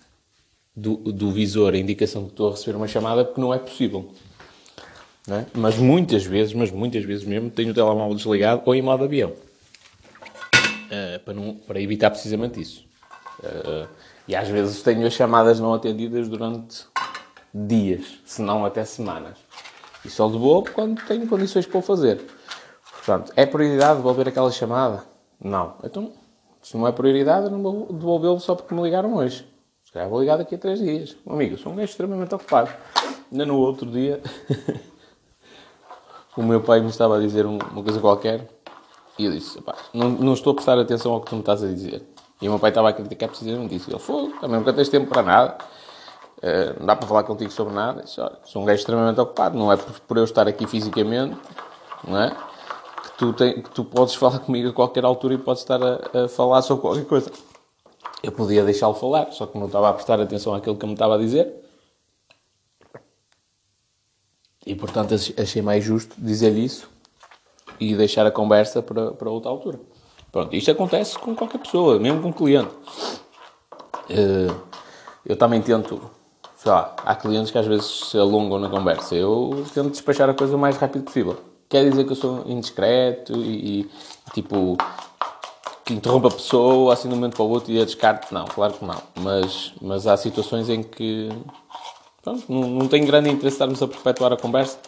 do, 0.75 0.97
do 0.97 1.31
visor 1.33 1.75
a 1.75 1.79
indicação 1.79 2.25
que 2.25 2.31
estou 2.31 2.49
a 2.49 2.51
receber 2.53 2.77
uma 2.77 2.89
chamada 2.89 3.25
porque 3.25 3.41
não 3.41 3.53
é 3.53 3.59
possível. 3.59 4.11
É? 5.29 5.45
Mas 5.55 5.77
muitas 5.77 6.25
vezes, 6.25 6.55
mas 6.55 6.71
muitas 6.71 7.05
vezes 7.05 7.25
mesmo, 7.25 7.51
tenho 7.51 7.71
o 7.71 7.75
telemóvel 7.75 8.17
desligado 8.17 8.63
ou 8.65 8.75
em 8.75 8.83
modo 8.83 9.05
avião. 9.05 9.31
Uh, 9.31 11.21
para, 11.25 11.35
não, 11.35 11.55
para 11.55 11.81
evitar 11.81 12.11
precisamente 12.11 12.61
isso. 12.61 12.85
Uh, 13.41 13.89
e 14.27 14.35
às 14.35 14.49
vezes 14.49 14.83
tenho 14.83 15.07
as 15.07 15.13
chamadas 15.13 15.61
não 15.61 15.75
atendidas 15.75 16.29
durante 16.29 16.85
dias, 17.53 18.21
se 18.25 18.43
não 18.43 18.65
até 18.65 18.85
semanas. 18.85 19.39
E 20.05 20.11
só 20.11 20.29
devolvo 20.29 20.71
quando 20.73 21.05
tenho 21.05 21.27
condições 21.27 21.67
para 21.67 21.79
o 21.79 21.83
fazer. 21.83 22.21
Portanto, 22.93 23.33
é 23.37 23.45
prioridade 23.45 23.97
devolver 23.97 24.29
aquela 24.29 24.51
chamada? 24.51 25.05
Não. 25.43 25.75
Então, 25.85 26.13
se 26.63 26.77
não 26.77 26.87
é 26.87 26.93
prioridade, 26.93 27.47
eu 27.47 27.51
não 27.51 27.63
vou 27.63 27.93
devolvê-lo 27.93 28.41
só 28.41 28.55
porque 28.55 28.75
me 28.75 28.83
ligaram 28.83 29.15
hoje. 29.15 29.47
Se 29.85 29.93
calhar 29.93 30.09
vou 30.09 30.21
ligar 30.21 30.37
daqui 30.37 30.55
a 30.55 30.59
três 30.59 30.79
dias. 30.79 31.17
Amigo, 31.27 31.57
sou 31.59 31.73
um 31.73 31.77
gajo 31.77 31.91
extremamente 31.91 32.35
ocupado. 32.35 32.71
Ainda 33.33 33.47
no 33.47 33.57
outro 33.57 33.91
dia 33.91 34.21
o 36.41 36.45
meu 36.45 36.61
pai 36.61 36.81
me 36.81 36.89
estava 36.89 37.17
a 37.17 37.21
dizer 37.21 37.45
uma 37.47 37.83
coisa 37.83 38.01
qualquer 38.01 38.49
e 39.19 39.27
eu 39.27 39.33
disse, 39.33 39.63
não, 39.93 40.09
não 40.09 40.33
estou 40.33 40.53
a 40.53 40.55
prestar 40.55 40.79
atenção 40.79 41.13
ao 41.13 41.21
que 41.21 41.29
tu 41.29 41.35
me 41.35 41.43
estás 41.43 41.63
a 41.63 41.67
dizer. 41.67 42.03
E 42.41 42.49
o 42.49 42.53
meu 42.53 42.59
pai 42.59 42.71
estava 42.71 42.89
a 42.89 42.93
criticar 42.93 43.29
precisamente 43.29 43.75
isso. 43.75 43.91
Ele, 43.91 43.99
fogo, 43.99 44.33
também 44.41 44.59
nunca 44.59 44.73
tens 44.73 44.89
tempo 44.89 45.11
para 45.11 45.23
nada. 45.23 45.59
Uh, 46.39 46.81
não 46.81 46.87
dá 46.87 46.97
para 46.97 47.07
falar 47.07 47.23
contigo 47.25 47.51
sobre 47.51 47.75
nada. 47.75 48.03
Disse, 48.03 48.19
olha, 48.19 48.39
sou 48.45 48.63
um 48.63 48.65
gajo 48.65 48.79
extremamente 48.79 49.21
ocupado. 49.21 49.59
Não 49.59 49.71
é 49.71 49.77
por, 49.77 50.01
por 50.01 50.17
eu 50.17 50.25
estar 50.25 50.49
aqui 50.49 50.67
fisicamente, 50.67 51.37
não 52.09 52.19
é? 52.19 52.31
Que 52.31 53.19
tu, 53.19 53.33
tem, 53.35 53.61
que 53.61 53.71
tu 53.71 53.85
podes 53.85 54.15
falar 54.15 54.39
comigo 54.41 54.71
a 54.71 54.73
qualquer 54.73 55.05
altura 55.05 55.35
e 55.35 55.39
podes 55.39 55.63
estar 55.63 55.81
a, 55.83 56.25
a 56.25 56.29
falar 56.29 56.63
sobre 56.63 56.81
qualquer 56.81 57.05
coisa. 57.05 57.31
Eu 58.23 58.33
podia 58.33 58.65
deixá-lo 58.65 58.95
falar, 58.95 59.33
só 59.33 59.47
que 59.47 59.59
não 59.59 59.67
estava 59.67 59.91
a 59.91 59.93
prestar 59.93 60.19
atenção 60.19 60.55
àquilo 60.55 60.77
que 60.77 60.87
me 60.87 60.95
estava 60.95 61.17
a 61.17 61.19
dizer. 61.19 61.55
E 64.67 64.75
portanto 64.75 65.15
achei 65.15 65.63
mais 65.63 65.83
justo 65.83 66.15
dizer-lhe 66.19 66.65
isso 66.65 66.89
e 67.79 67.95
deixar 67.95 68.27
a 68.27 68.31
conversa 68.31 68.83
para, 68.83 69.13
para 69.13 69.31
outra 69.31 69.51
altura. 69.51 69.81
Pronto, 70.31 70.55
isto 70.55 70.71
acontece 70.71 71.19
com 71.19 71.35
qualquer 71.35 71.59
pessoa, 71.59 71.99
mesmo 71.99 72.23
com 72.23 72.29
um 72.29 72.33
cliente. 72.33 72.71
Eh, 74.09 74.55
eu 75.25 75.37
também 75.37 75.61
tento, 75.61 76.11
sei 76.57 76.71
lá, 76.71 76.95
há 77.05 77.15
clientes 77.15 77.51
que 77.51 77.59
às 77.59 77.67
vezes 77.67 77.87
se 78.11 78.19
alongam 78.19 78.59
na 78.59 78.69
conversa. 78.69 79.15
Eu 79.15 79.65
tento 79.73 79.91
despachar 79.91 80.29
a 80.29 80.35
coisa 80.35 80.55
o 80.55 80.59
mais 80.59 80.77
rápido 80.77 81.05
possível. 81.05 81.37
Quer 81.69 81.89
dizer 81.89 82.05
que 82.05 82.13
eu 82.13 82.17
sou 82.17 82.45
indiscreto 82.47 83.33
e, 83.37 83.81
e 83.81 83.91
tipo, 84.35 84.77
que 85.85 85.95
interrompa 85.95 86.29
a 86.29 86.33
pessoa 86.33 86.93
assim 86.93 87.09
de 87.09 87.15
um 87.15 87.17
momento 87.17 87.37
para 87.37 87.45
o 87.45 87.49
outro 87.49 87.73
e 87.73 87.81
a 87.81 87.85
descarte? 87.85 88.33
Não, 88.33 88.45
claro 88.45 88.75
que 88.75 88.85
não. 88.85 89.01
Mas, 89.21 89.73
mas 89.81 90.07
há 90.07 90.17
situações 90.17 90.69
em 90.69 90.83
que 90.83 91.29
Pronto, 92.23 92.45
não, 92.49 92.69
não 92.69 92.89
tenho 92.89 93.07
grande 93.07 93.31
interesse 93.31 93.55
estarmos 93.55 93.83
a 93.83 93.89
perpetuar 93.89 94.33
a 94.33 94.37
conversa 94.37 94.79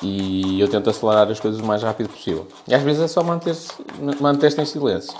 e 0.00 0.60
eu 0.60 0.68
tento 0.68 0.90
acelerar 0.90 1.30
as 1.30 1.40
coisas 1.40 1.60
o 1.60 1.64
mais 1.64 1.82
rápido 1.82 2.08
possível. 2.08 2.46
E 2.66 2.74
às 2.74 2.82
vezes 2.82 3.02
é 3.02 3.08
só 3.08 3.22
manter-se 3.22 3.72
manter 4.20 4.58
em 4.58 4.64
silêncio. 4.64 5.16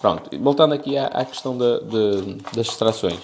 Pronto, 0.00 0.30
voltando 0.40 0.74
aqui 0.74 0.98
à, 0.98 1.06
à 1.06 1.24
questão 1.24 1.56
de, 1.56 1.80
das 2.54 2.66
distrações. 2.66 3.20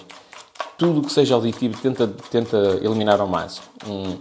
Tudo 0.77 1.01
que 1.01 1.11
seja 1.11 1.35
auditivo 1.35 1.79
tenta, 1.81 2.07
tenta 2.31 2.57
eliminar 2.81 3.19
ao 3.19 3.27
máximo. 3.27 3.65
Um, 3.85 4.17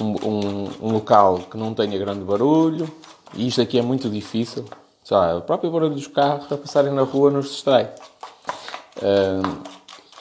um, 0.00 0.68
um, 0.82 0.92
local 0.92 1.38
que 1.50 1.56
não 1.56 1.74
tenha 1.74 1.98
grande 1.98 2.24
barulho, 2.24 2.88
e 3.34 3.48
isto 3.48 3.60
aqui 3.60 3.78
é 3.78 3.82
muito 3.82 4.08
difícil. 4.08 4.64
Sei 5.02 5.16
lá, 5.16 5.36
o 5.36 5.42
próprio 5.42 5.70
barulho 5.70 5.94
dos 5.94 6.06
carros 6.06 6.50
a 6.52 6.56
passarem 6.56 6.92
na 6.92 7.02
rua 7.02 7.30
nos 7.30 7.50
distrai. 7.50 7.92
Uh, 8.98 9.62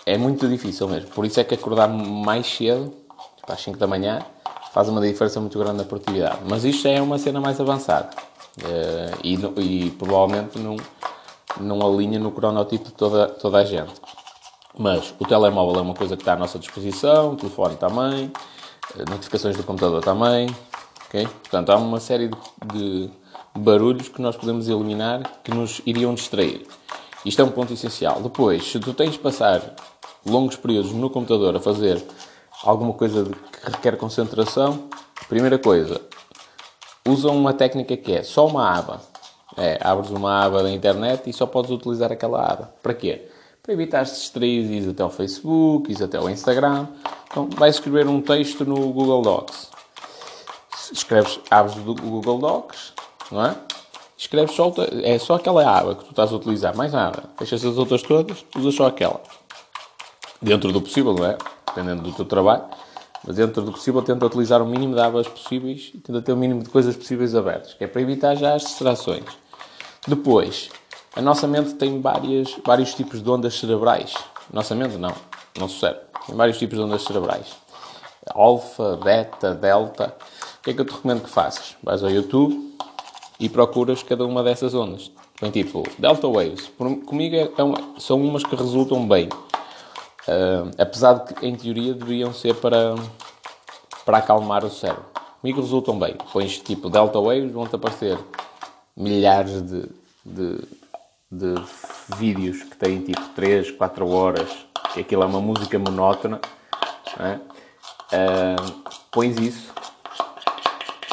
é 0.06 0.18
muito 0.18 0.48
difícil 0.48 0.88
mesmo. 0.88 1.10
Por 1.10 1.26
isso 1.26 1.40
é 1.40 1.44
que 1.44 1.56
acordar 1.56 1.88
mais 1.88 2.46
cedo, 2.48 2.94
tipo 3.38 3.52
às 3.52 3.62
5 3.62 3.78
da 3.78 3.88
manhã, 3.88 4.20
faz 4.72 4.88
uma 4.88 5.02
diferença 5.02 5.40
muito 5.40 5.58
grande 5.58 5.78
na 5.78 5.84
produtividade. 5.84 6.40
Mas 6.48 6.64
isto 6.64 6.88
é 6.88 7.02
uma 7.02 7.18
cena 7.18 7.42
mais 7.42 7.60
avançada. 7.60 8.10
Uh, 8.58 9.20
e, 9.24 9.34
e, 9.62 9.92
provavelmente 9.92 10.58
não, 10.60 10.78
não 11.60 11.86
alinha 11.86 12.20
no 12.20 12.32
cronotipo 12.32 12.86
de 12.86 12.92
toda, 12.92 13.28
toda 13.28 13.58
a 13.58 13.66
gente. 13.66 13.94
Mas 14.78 15.14
o 15.18 15.26
telemóvel 15.26 15.80
é 15.80 15.82
uma 15.82 15.94
coisa 15.94 16.16
que 16.16 16.22
está 16.22 16.34
à 16.34 16.36
nossa 16.36 16.60
disposição, 16.60 17.32
o 17.32 17.36
telefone 17.36 17.76
também, 17.78 18.32
eh, 18.98 19.10
notificações 19.10 19.56
do 19.56 19.64
computador 19.64 20.04
também. 20.04 20.54
Okay? 21.08 21.26
Portanto, 21.26 21.70
há 21.70 21.78
uma 21.78 22.02
série 22.02 22.28
de, 22.28 22.38
de 22.74 23.12
barulhos 23.58 24.10
que 24.10 24.22
nós 24.22 24.36
podemos 24.36 24.68
eliminar 24.68 25.22
que 25.44 25.52
nos 25.52 25.82
iriam 25.86 26.14
distrair. 26.14 26.68
Isto 27.26 27.42
é 27.42 27.46
um 27.46 27.52
ponto 27.52 27.72
essencial. 27.72 28.22
Depois, 28.22 28.70
se 28.70 28.80
tu 28.80 28.94
tens 28.94 29.14
de 29.14 29.20
passar 29.20 29.62
longos 30.26 30.56
períodos 30.56 30.92
no 30.92 31.10
computador 31.10 31.56
a 31.56 31.60
fazer 31.60 32.04
alguma 32.64 32.94
coisa 32.94 33.24
que 33.24 33.72
requer 33.72 33.98
concentração, 33.98 34.90
primeira 35.30 35.58
coisa, 35.60 36.02
usa 37.08 37.30
uma 37.30 37.54
técnica 37.54 37.96
que 37.96 38.14
é 38.14 38.24
só 38.24 38.48
uma 38.48 38.78
aba. 38.78 39.02
É, 39.58 39.80
abres 39.82 40.10
uma 40.10 40.44
aba 40.44 40.64
da 40.64 40.72
internet 40.72 41.30
e 41.30 41.34
só 41.34 41.46
podes 41.46 41.72
utilizar 41.72 42.12
aquela 42.12 42.42
aba. 42.42 42.74
Para 42.82 42.94
quê? 42.94 43.30
Para 43.64 43.74
evitar 43.74 44.06
se 44.06 44.16
distrair 44.16 44.70
e 44.70 44.90
até 44.90 45.02
ao 45.02 45.10
Facebook, 45.10 45.92
ir 45.92 46.04
até 46.04 46.18
ao 46.18 46.30
Instagram. 46.30 46.88
Então, 47.30 47.50
vais 47.56 47.76
escrever 47.76 48.08
um 48.08 48.22
texto 48.22 48.66
no 48.66 48.76
Google 48.92 49.22
Docs. 49.22 49.70
Escreves, 50.92 51.40
abres 51.50 51.76
o 51.78 51.96
Google 51.96 52.40
Docs, 52.40 52.94
não 53.32 53.46
é? 53.46 53.56
Escreves 54.18 54.56
só, 54.56 54.72
é 55.04 55.18
só 55.20 55.36
aquela 55.36 55.68
aba 55.68 55.96
que 55.96 56.06
tu 56.06 56.10
estás 56.12 56.32
a 56.32 56.36
utilizar, 56.36 56.76
mais 56.76 56.94
nada. 56.94 57.24
Fechas 57.38 57.66
as 57.66 57.78
outras 57.78 58.02
todas, 58.02 58.46
usas 58.56 58.76
só 58.76 58.88
aquela. 58.88 59.22
Dentro 60.42 60.72
do 60.72 60.82
possível, 60.82 61.14
não 61.14 61.26
é? 61.26 61.38
Dependendo 61.68 62.04
do 62.04 62.12
teu 62.12 62.26
trabalho. 62.26 62.64
Mas 63.26 63.38
dentro 63.38 63.64
do 63.64 63.72
possível, 63.72 64.02
tenta 64.02 64.26
utilizar 64.26 64.62
o 64.62 64.66
mínimo 64.66 64.94
de 64.94 65.02
abas 65.02 65.28
possíveis 65.28 65.92
e 65.94 65.98
tenta 65.98 66.22
ter 66.22 66.32
o 66.32 66.38
mínimo 66.38 66.62
de 66.62 66.70
coisas 66.70 66.96
possíveis 66.96 67.34
abertas, 67.34 67.74
que 67.74 67.84
é 67.84 67.88
para 67.88 68.02
evitar 68.02 68.36
já 68.36 68.54
as 68.54 68.64
distrações. 68.64 69.24
Depois, 70.08 70.70
a 71.16 71.22
nossa 71.22 71.48
mente 71.48 71.74
tem 71.74 72.00
várias, 72.00 72.56
vários 72.64 72.94
tipos 72.94 73.24
de 73.24 73.30
ondas 73.30 73.58
cerebrais. 73.58 74.14
Nossa 74.54 74.76
mente 74.76 74.98
não, 74.98 75.14
nosso 75.58 75.80
cérebro. 75.80 76.04
Tem 76.28 76.36
vários 76.36 76.60
tipos 76.60 76.78
de 76.78 76.84
ondas 76.84 77.02
cerebrais. 77.04 77.48
Alfa, 78.30 78.98
beta, 79.04 79.56
delta. 79.56 80.16
O 80.60 80.64
que 80.64 80.72
é 80.72 80.74
que 80.74 80.82
eu 80.82 80.86
te 80.86 80.94
recomendo 80.94 81.24
que 81.24 81.30
faças? 81.30 81.76
Vais 81.82 82.04
ao 82.04 82.10
YouTube 82.12 82.76
e 83.40 83.50
procuras 83.50 84.04
cada 84.04 84.26
uma 84.26 84.44
dessas 84.44 84.74
ondas. 84.74 85.12
Tem 85.40 85.50
tipo 85.52 85.84
delta 85.98 86.28
waves. 86.28 86.72
Comigo 86.78 87.36
é, 87.36 87.44
é 87.44 88.00
são 88.00 88.22
umas 88.22 88.44
que 88.44 88.56
resultam 88.56 89.08
bem. 89.08 89.30
Uh, 90.28 90.72
apesar 90.78 91.14
de 91.14 91.34
que, 91.34 91.46
em 91.46 91.56
teoria, 91.56 91.94
deveriam 91.94 92.34
ser 92.34 92.56
para, 92.56 92.96
para 94.04 94.18
acalmar 94.18 94.66
o 94.66 94.70
cérebro. 94.70 95.06
Comigo 95.40 95.62
resultam 95.62 96.00
bem. 96.00 96.16
Pões 96.34 96.58
tipo 96.58 96.90
delta 96.90 97.20
waves, 97.20 97.52
vão-te 97.52 97.76
aparecer 97.76 98.18
milhares 98.98 99.62
de, 99.62 99.88
de, 100.26 100.58
de, 101.32 101.56
vídeos 102.18 102.64
que 102.64 102.76
têm 102.76 103.02
tipo 103.02 103.22
3, 103.36 103.72
4 103.72 104.10
horas, 104.10 104.50
aquilo 104.98 105.22
é 105.22 105.26
uma 105.26 105.42
música 105.42 105.78
monótona. 105.78 106.40
É? 107.20 107.36
Uh, 108.16 108.84
pões 109.12 109.38
isso 109.38 109.72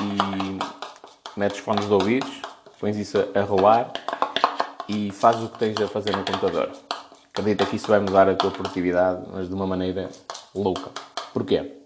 e 0.00 1.38
metes 1.38 1.58
fones 1.58 1.86
de 1.86 1.92
ouvidos, 1.92 2.40
pões 2.80 2.96
isso 2.96 3.18
a 3.34 3.40
rolar 3.42 3.92
e 4.88 5.10
fazes 5.10 5.42
o 5.44 5.48
que 5.48 5.58
tens 5.58 5.80
a 5.80 5.88
fazer 5.88 6.16
no 6.16 6.24
computador. 6.24 6.70
Acredita 7.32 7.64
que 7.64 7.76
isso 7.76 7.88
vai 7.88 7.98
mudar 7.98 8.28
a 8.28 8.34
tua 8.34 8.50
produtividade, 8.50 9.22
mas 9.32 9.48
de 9.48 9.54
uma 9.54 9.66
maneira 9.66 10.10
louca. 10.54 10.90
Porquê? 11.32 11.78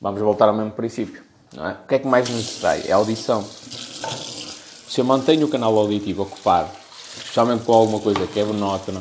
Vamos 0.00 0.20
voltar 0.20 0.48
ao 0.48 0.54
mesmo 0.54 0.72
princípio. 0.72 1.22
É? 1.56 1.70
O 1.84 1.86
que 1.86 1.94
é 1.94 1.98
que 2.00 2.06
mais 2.08 2.28
nos 2.28 2.42
distrai? 2.42 2.82
É 2.84 2.92
a 2.92 2.96
audição. 2.96 3.44
Se 3.44 5.00
eu 5.00 5.04
mantenho 5.04 5.46
o 5.46 5.48
canal 5.48 5.78
auditivo 5.78 6.24
ocupado, 6.24 6.68
especialmente 7.16 7.62
com 7.64 7.72
alguma 7.72 8.00
coisa 8.00 8.26
que 8.26 8.40
é 8.40 8.44
monótona, 8.44 9.00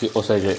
que, 0.00 0.10
ou 0.12 0.24
seja, 0.24 0.50
é, 0.50 0.56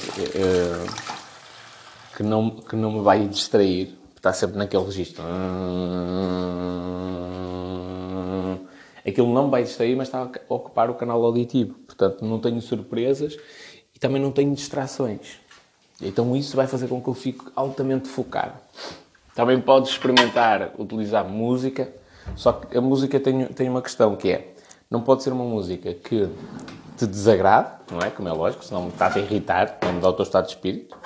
que, 2.15 2.23
não, 2.23 2.51
que 2.51 2.77
não 2.77 2.93
me 2.93 3.01
vai 3.01 3.27
distrair, 3.27 3.99
está 4.15 4.31
sempre 4.31 4.57
naquele 4.57 4.85
registro. 4.85 5.23
Aquilo 9.05 9.33
não 9.33 9.45
me 9.45 9.51
vai 9.51 9.63
distrair, 9.63 9.95
mas 9.95 10.07
está 10.07 10.21
a 10.21 10.53
ocupar 10.53 10.89
o 10.89 10.93
canal 10.93 11.23
auditivo. 11.23 11.73
Portanto, 11.85 12.23
não 12.23 12.39
tenho 12.39 12.61
surpresas 12.61 13.37
e 13.99 14.01
também 14.01 14.21
não 14.21 14.31
tenho 14.31 14.53
distrações. 14.55 15.39
Então 16.01 16.35
isso 16.35 16.55
vai 16.55 16.67
fazer 16.67 16.87
com 16.87 17.01
que 17.01 17.09
eu 17.09 17.13
fique 17.13 17.43
altamente 17.55 18.07
focado. 18.07 18.53
Também 19.35 19.59
podes 19.59 19.91
experimentar 19.91 20.71
utilizar 20.77 21.27
música, 21.27 21.93
só 22.35 22.53
que 22.53 22.77
a 22.77 22.81
música 22.81 23.19
tem, 23.19 23.45
tem 23.47 23.69
uma 23.69 23.81
questão 23.81 24.15
que 24.15 24.31
é, 24.31 24.53
não 24.89 25.01
pode 25.01 25.23
ser 25.23 25.33
uma 25.33 25.43
música 25.43 25.93
que 25.93 26.29
te 26.97 27.05
desagrade, 27.05 27.71
não 27.91 27.99
é? 27.99 28.09
Como 28.09 28.27
é 28.27 28.31
lógico, 28.31 28.63
senão 28.63 28.83
me 28.83 28.89
está 28.89 29.13
a 29.13 29.19
irritar, 29.19 29.77
não 29.83 29.93
me 29.93 30.01
dá 30.01 30.09
o 30.09 30.13
teu 30.13 30.23
estado 30.23 30.45
de 30.45 30.51
espírito. 30.51 30.97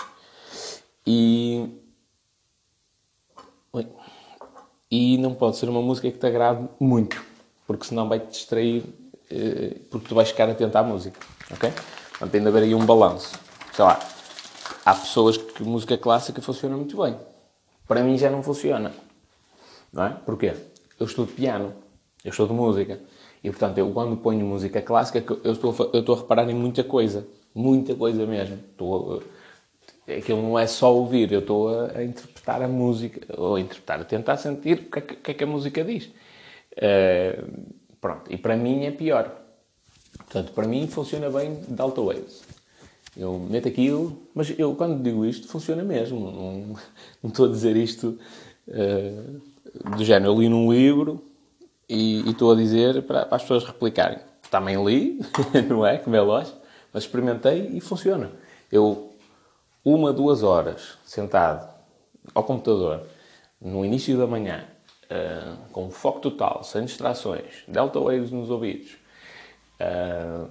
E... 1.06 1.79
E 4.89 5.17
não 5.17 5.34
pode 5.34 5.58
ser 5.58 5.67
uma 5.69 5.82
música 5.82 6.12
que 6.12 6.19
te 6.19 6.27
agrade 6.27 6.67
muito, 6.79 7.19
porque 7.65 7.86
senão 7.86 8.08
vai-te 8.08 8.27
distrair, 8.27 8.84
eh, 9.32 9.77
porque 9.89 10.08
tu 10.08 10.13
vais 10.13 10.29
ficar 10.29 10.47
atento 10.47 10.77
à 10.77 10.84
música, 10.84 11.19
ok? 11.51 11.73
Portanto, 12.23 12.31
tem 12.31 12.41
de 12.41 12.47
haver 12.47 12.63
aí 12.63 12.73
um 12.73 12.86
balanço. 12.86 13.38
Sei 13.73 13.83
lá, 13.83 13.99
há 14.86 14.95
pessoas 14.95 15.36
que 15.36 15.62
música 15.62 15.97
clássica 15.97 16.41
funciona 16.41 16.77
muito 16.77 16.95
bem. 17.01 17.17
Para 17.86 18.01
mim 18.01 18.17
já 18.17 18.29
não 18.29 18.41
funciona. 18.41 18.93
Não 19.91 20.05
é? 20.05 20.09
Porquê? 20.25 20.53
Eu 20.97 21.05
estudo 21.05 21.33
piano, 21.33 21.73
eu 22.23 22.29
estudo 22.31 22.53
música. 22.53 22.97
E, 23.43 23.49
portanto, 23.49 23.77
eu 23.77 23.91
quando 23.91 24.15
ponho 24.15 24.45
música 24.45 24.81
clássica, 24.81 25.21
eu 25.43 25.51
estou, 25.51 25.75
eu 25.91 25.99
estou 25.99 26.15
a 26.15 26.19
reparar 26.19 26.49
em 26.49 26.53
muita 26.53 26.81
coisa. 26.81 27.27
Muita 27.53 27.93
coisa 27.93 28.25
mesmo. 28.25 28.57
Estou, 28.71 29.21
aquilo 30.07 30.41
não 30.41 30.57
é 30.57 30.65
só 30.65 30.95
ouvir, 30.95 31.29
eu 31.29 31.41
estou 31.41 31.77
a, 31.77 31.97
a, 31.97 32.03
interpretar 32.05 32.62
a 32.62 32.69
música, 32.69 33.19
ou 33.38 33.55
a 33.55 33.59
interpretar, 33.59 33.99
a 33.99 34.05
tentar 34.05 34.38
sentir 34.38 34.77
o 34.77 34.91
que 34.91 34.99
é 34.99 35.01
que, 35.01 35.15
que, 35.17 35.31
é 35.31 35.33
que 35.33 35.43
a 35.43 35.47
música 35.47 35.83
diz. 35.83 36.05
Uh, 36.77 37.65
pronto, 37.99 38.31
e 38.31 38.38
para 38.38 38.55
mim 38.55 38.86
é 38.86 38.91
pior. 38.91 39.42
Portanto, 40.33 40.51
para 40.53 40.67
mim 40.67 40.87
funciona 40.87 41.29
bem 41.29 41.59
Delta 41.67 42.01
Waves. 42.01 42.41
Eu 43.15 43.37
meto 43.37 43.67
aquilo, 43.67 44.17
mas 44.33 44.51
eu 44.57 44.73
quando 44.73 44.99
digo 45.03 45.23
isto 45.23 45.47
funciona 45.47 45.83
mesmo. 45.83 46.19
Não, 46.19 46.75
não 47.21 47.29
estou 47.29 47.45
a 47.45 47.49
dizer 47.49 47.77
isto 47.77 48.17
uh, 48.67 49.91
do 49.95 50.03
género. 50.03 50.31
Eu 50.31 50.39
li 50.39 50.49
num 50.49 50.73
livro 50.73 51.23
e, 51.87 52.21
e 52.21 52.31
estou 52.31 52.51
a 52.51 52.55
dizer 52.55 53.03
para, 53.03 53.27
para, 53.27 53.35
as 53.35 53.43
pessoas 53.43 53.63
replicarem. 53.63 54.17
Também 54.49 54.83
li, 54.83 55.19
não 55.69 55.85
é? 55.85 55.99
Como 55.99 56.15
é 56.15 56.21
lógico, 56.21 56.57
mas 56.91 57.03
experimentei 57.03 57.69
e 57.71 57.79
funciona. 57.79 58.31
Eu, 58.71 59.13
uma, 59.85 60.11
duas 60.11 60.41
horas 60.41 60.97
sentado 61.05 61.71
ao 62.33 62.43
computador, 62.43 63.05
no 63.61 63.85
início 63.85 64.17
da 64.17 64.25
manhã, 64.25 64.65
uh, 65.11 65.57
com 65.71 65.91
foco 65.91 66.21
total, 66.21 66.63
sem 66.63 66.85
distrações, 66.85 67.63
delta 67.67 67.99
waves 67.99 68.31
nos 68.31 68.49
ouvidos, 68.49 69.02
uh, 69.83 70.49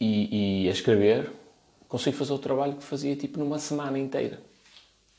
e, 0.00 0.64
e, 0.64 0.68
a 0.68 0.72
escrever, 0.72 1.30
consigo 1.88 2.16
fazer 2.16 2.32
o 2.32 2.38
trabalho 2.38 2.74
que 2.74 2.84
fazia 2.84 3.16
tipo 3.16 3.38
numa 3.38 3.58
semana 3.58 3.98
inteira. 3.98 4.40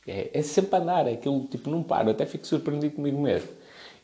É, 0.08 0.30
é 0.34 0.42
sempre 0.42 0.78
andar, 0.78 1.08
é 1.08 1.14
aquilo 1.14 1.48
tipo 1.48 1.70
não 1.70 1.82
para, 1.82 2.12
até 2.12 2.26
fico 2.26 2.46
surpreendido 2.46 2.96
comigo 2.96 3.20
mesmo. 3.20 3.50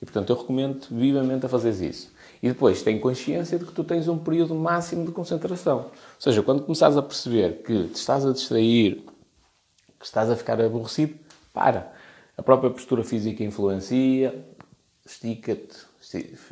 E 0.02 0.06
portanto 0.06 0.32
eu 0.32 0.36
recomendo 0.36 0.88
vivamente 0.90 1.46
a 1.46 1.50
fazer 1.50 1.72
isso. 1.88 2.12
E 2.42 2.48
depois 2.48 2.82
tem 2.82 3.00
consciência 3.00 3.60
de 3.60 3.66
que 3.66 3.72
tu 3.72 3.84
tens 3.84 4.08
um 4.08 4.18
período 4.18 4.56
máximo 4.56 5.06
de 5.06 5.12
concentração. 5.12 5.78
Ou 5.78 5.92
seja, 6.20 6.42
quando 6.42 6.64
começares 6.64 6.98
a 6.98 7.02
perceber 7.04 7.62
que 7.62 7.88
te 7.90 7.96
estás 7.96 8.26
a 8.26 8.32
distrair, 8.32 9.04
que 10.00 10.06
estás 10.06 10.30
a 10.30 10.36
ficar 10.36 10.60
aborrecido, 10.60 11.14
para. 11.54 11.94
A 12.36 12.42
própria 12.42 12.72
postura 12.72 13.04
física 13.04 13.44
influencia, 13.44 14.44
estica-te, 15.06 15.78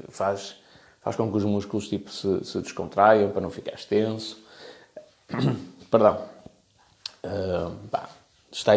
faz 0.10 0.58
faz 1.02 1.16
com 1.16 1.30
que 1.30 1.38
os 1.38 1.44
músculos 1.44 1.88
tipo, 1.88 2.12
se, 2.12 2.44
se 2.44 2.62
descontraiam 2.62 3.32
para 3.32 3.42
não 3.42 3.50
ficar 3.50 3.78
tenso. 3.86 4.38
Perdão. 5.90 6.24
Uh, 7.24 7.76
pá, 7.90 8.10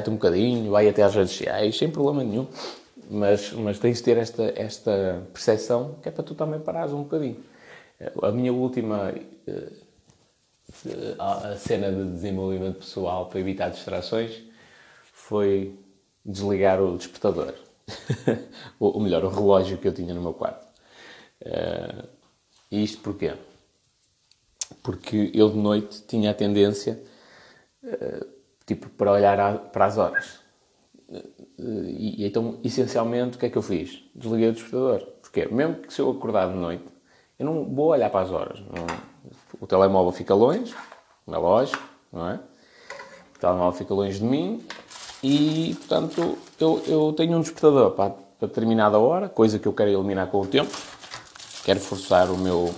um 0.09 0.15
bocadinho, 0.15 0.71
vai 0.71 0.89
até 0.89 1.03
às 1.03 1.15
redes 1.15 1.33
sociais, 1.33 1.77
sem 1.77 1.91
problema 1.91 2.25
nenhum. 2.25 2.47
Mas, 3.11 3.53
mas 3.53 3.79
tens 3.79 3.99
de 3.99 4.05
ter 4.05 4.17
esta, 4.17 4.53
esta 4.57 5.23
percepção 5.33 5.97
que 6.03 6.09
é 6.09 6.13
para 6.13 6.25
tu 6.25 6.35
também 6.35 6.61
parares 6.61 6.93
um 6.93 7.03
bocadinho. 7.03 7.37
A 8.23 8.33
minha 8.33 8.53
última 8.53 9.13
uh, 9.13 9.83
a 11.19 11.57
cena 11.57 11.93
de 11.93 12.13
desenvolvimento 12.13 12.79
pessoal 12.79 13.27
para 13.27 13.41
evitar 13.41 13.71
distrações 13.71 14.43
foi 15.13 15.79
desligar 16.25 16.81
o 16.81 16.97
despertador. 16.97 17.55
ou 18.81 18.99
melhor, 19.01 19.25
o 19.25 19.29
relógio 19.29 19.77
que 19.79 19.87
eu 19.87 19.93
tinha 19.93 20.15
no 20.15 20.23
meu 20.23 20.33
quarto. 20.33 20.72
Uh, 21.45 22.09
e 22.71 22.83
isto 22.85 23.03
porquê? 23.03 23.35
Porque 24.83 25.31
eu 25.35 25.51
de 25.51 25.59
noite 25.59 26.03
tinha 26.07 26.31
a 26.31 26.35
tendência, 26.35 27.03
uh, 27.83 28.27
tipo, 28.65 28.89
para 28.91 29.13
olhar 29.13 29.59
para 29.71 29.87
as 29.87 29.99
horas. 29.99 30.41
Uh, 31.09 31.85
e, 31.87 32.25
então, 32.25 32.59
essencialmente, 32.63 33.37
o 33.37 33.41
que 33.41 33.47
é 33.47 33.51
que 33.51 33.59
eu 33.59 33.63
fiz? 33.63 34.03
Desliguei 34.15 34.49
o 34.49 34.53
despertador. 34.53 35.07
Porquê? 35.21 35.47
Mesmo 35.47 35.77
que 35.77 35.93
se 35.93 36.01
eu 36.01 36.11
acordar 36.11 36.49
de 36.49 36.57
noite, 36.57 36.85
eu 37.39 37.47
não 37.47 37.65
vou 37.65 37.89
olhar 37.89 38.11
para 38.11 38.21
as 38.21 38.31
horas. 38.31 38.63
O 39.61 39.67
telemóvel 39.67 40.13
fica 40.13 40.35
longe, 40.35 40.75
na 41.27 41.39
loja, 41.39 41.77
não 42.13 42.29
é? 42.29 42.41
O 43.35 43.39
telemóvel 43.39 43.73
fica 43.73 43.95
longe 43.95 44.19
de 44.19 44.25
mim 44.25 44.65
e, 45.23 45.75
portanto, 45.79 46.39
eu, 46.59 46.83
eu 46.87 47.13
tenho 47.13 47.37
um 47.37 47.41
despertador 47.41 47.93
para, 47.93 48.11
para 48.11 48.49
determinada 48.49 48.99
hora, 48.99 49.29
coisa 49.29 49.59
que 49.59 49.67
eu 49.67 49.73
quero 49.73 49.91
eliminar 49.91 50.29
com 50.29 50.41
o 50.41 50.47
tempo. 50.47 50.71
Quero 51.65 51.79
forçar 51.79 52.31
o 52.31 52.37
meu, 52.37 52.75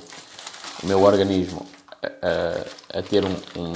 o 0.83 0.87
meu 0.87 1.03
organismo 1.03 1.67
a, 2.03 2.99
a 2.99 3.03
ter 3.03 3.25
um, 3.25 3.31
um, 3.31 3.73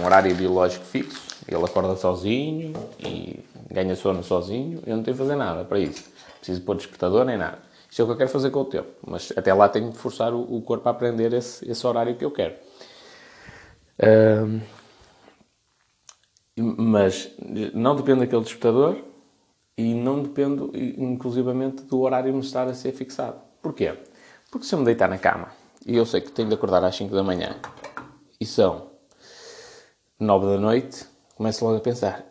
um, 0.00 0.04
horário 0.04 0.34
biológico 0.34 0.84
fixo. 0.84 1.22
Ele 1.46 1.64
acorda 1.64 1.94
sozinho 1.96 2.72
e 2.98 3.38
ganha 3.70 3.94
sono 3.94 4.22
sozinho. 4.24 4.82
Eu 4.86 4.96
não 4.96 5.04
tenho 5.04 5.16
que 5.16 5.22
fazer 5.22 5.36
nada 5.36 5.64
para 5.64 5.78
isso. 5.78 6.04
Preciso 6.38 6.62
pôr 6.62 6.76
despertador 6.76 7.24
nem 7.24 7.36
nada. 7.36 7.58
Isto 7.88 8.02
é 8.02 8.02
o 8.02 8.06
que 8.08 8.12
eu 8.12 8.16
quero 8.16 8.30
fazer 8.30 8.50
com 8.50 8.60
o 8.60 8.64
tempo. 8.64 8.88
Mas 9.06 9.32
até 9.36 9.54
lá 9.54 9.68
tenho 9.68 9.90
de 9.90 9.98
forçar 9.98 10.34
o, 10.34 10.40
o 10.40 10.62
corpo 10.62 10.88
a 10.88 10.90
aprender 10.90 11.32
esse, 11.32 11.70
esse 11.70 11.86
horário 11.86 12.16
que 12.16 12.24
eu 12.24 12.30
quero. 12.30 12.54
mas 16.56 17.30
não 17.72 17.94
depende 17.94 18.20
daquele 18.20 18.42
despertador 18.42 18.96
e 19.76 19.94
não 19.94 20.22
dependo, 20.22 20.72
inclusivamente, 20.74 21.82
do 21.84 22.00
horário 22.00 22.32
me 22.32 22.40
estar 22.40 22.66
a 22.66 22.74
ser 22.74 22.92
fixado. 22.92 23.40
Porquê? 23.62 23.94
Porque 24.54 24.68
se 24.68 24.74
eu 24.76 24.78
me 24.78 24.84
deitar 24.84 25.08
na 25.08 25.18
cama 25.18 25.48
e 25.84 25.96
eu 25.96 26.06
sei 26.06 26.20
que 26.20 26.30
tenho 26.30 26.46
de 26.46 26.54
acordar 26.54 26.84
às 26.84 26.94
5 26.94 27.12
da 27.12 27.24
manhã 27.24 27.56
e 28.40 28.46
são 28.46 28.88
9 30.16 30.46
da 30.46 30.58
noite, 30.58 31.04
começo 31.34 31.64
logo 31.64 31.78
a 31.78 31.80
pensar: 31.80 32.24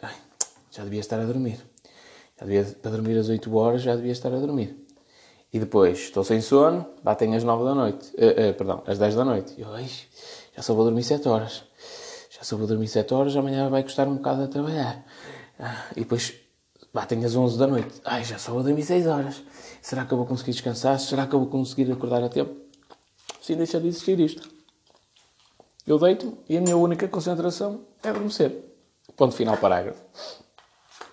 já 0.72 0.86
devia 0.86 1.02
estar 1.02 1.20
a 1.20 1.26
dormir. 1.26 1.60
Já 2.40 2.46
devia, 2.46 2.64
para 2.82 2.92
dormir 2.92 3.18
às 3.18 3.28
8 3.28 3.54
horas, 3.54 3.82
já 3.82 3.94
devia 3.98 4.14
estar 4.14 4.34
a 4.34 4.40
dormir. 4.40 4.88
E 5.52 5.60
depois 5.60 6.00
estou 6.00 6.24
sem 6.24 6.40
sono, 6.40 6.86
batem 7.04 7.36
às 7.36 7.44
9 7.44 7.66
da 7.66 7.76
noite, 7.76 8.16
uh, 8.16 8.52
uh, 8.52 8.54
perdão, 8.54 8.82
às 8.88 8.98
10 8.98 9.16
da 9.16 9.26
noite. 9.26 9.56
E 9.58 9.62
eu, 9.62 9.68
já 10.56 10.62
só 10.62 10.74
vou 10.74 10.86
dormir 10.86 11.04
7 11.04 11.28
horas. 11.28 11.66
Já 12.30 12.42
só 12.44 12.56
vou 12.56 12.68
dormir 12.68 12.88
7 12.88 13.14
horas, 13.14 13.36
amanhã 13.36 13.70
vai 13.70 13.84
custar 13.84 14.08
um 14.08 14.16
bocado 14.16 14.44
a 14.44 14.48
trabalhar. 14.48 15.06
Ah, 15.60 15.88
e 15.92 16.00
depois 16.00 16.34
batem 16.94 17.26
às 17.26 17.36
11 17.36 17.58
da 17.58 17.68
noite. 17.68 18.02
Ai, 18.06 18.24
já 18.24 18.38
só 18.38 18.52
vou 18.52 18.64
dormir 18.64 18.84
6 18.84 19.08
horas. 19.08 19.42
Será 19.82 20.06
que 20.06 20.14
eu 20.14 20.18
vou 20.18 20.28
conseguir 20.28 20.52
descansar? 20.52 21.00
Será 21.00 21.26
que 21.26 21.34
eu 21.34 21.40
vou 21.40 21.48
conseguir 21.50 21.92
acordar 21.92 22.24
a 22.24 22.30
tempo? 22.30 22.56
Sim, 23.42 23.56
deixa 23.56 23.80
de 23.80 23.88
existir 23.88 24.20
isto. 24.20 24.48
Eu 25.86 26.00
deito 26.00 26.38
e 26.48 26.58
a 26.58 26.62
minha 26.62 26.78
única 26.78 27.08
concentração 27.08 27.82
é 28.02 28.10
adormecer. 28.10 28.64
Ponto 29.18 29.36
final, 29.36 29.58
parágrafo. 29.58 30.02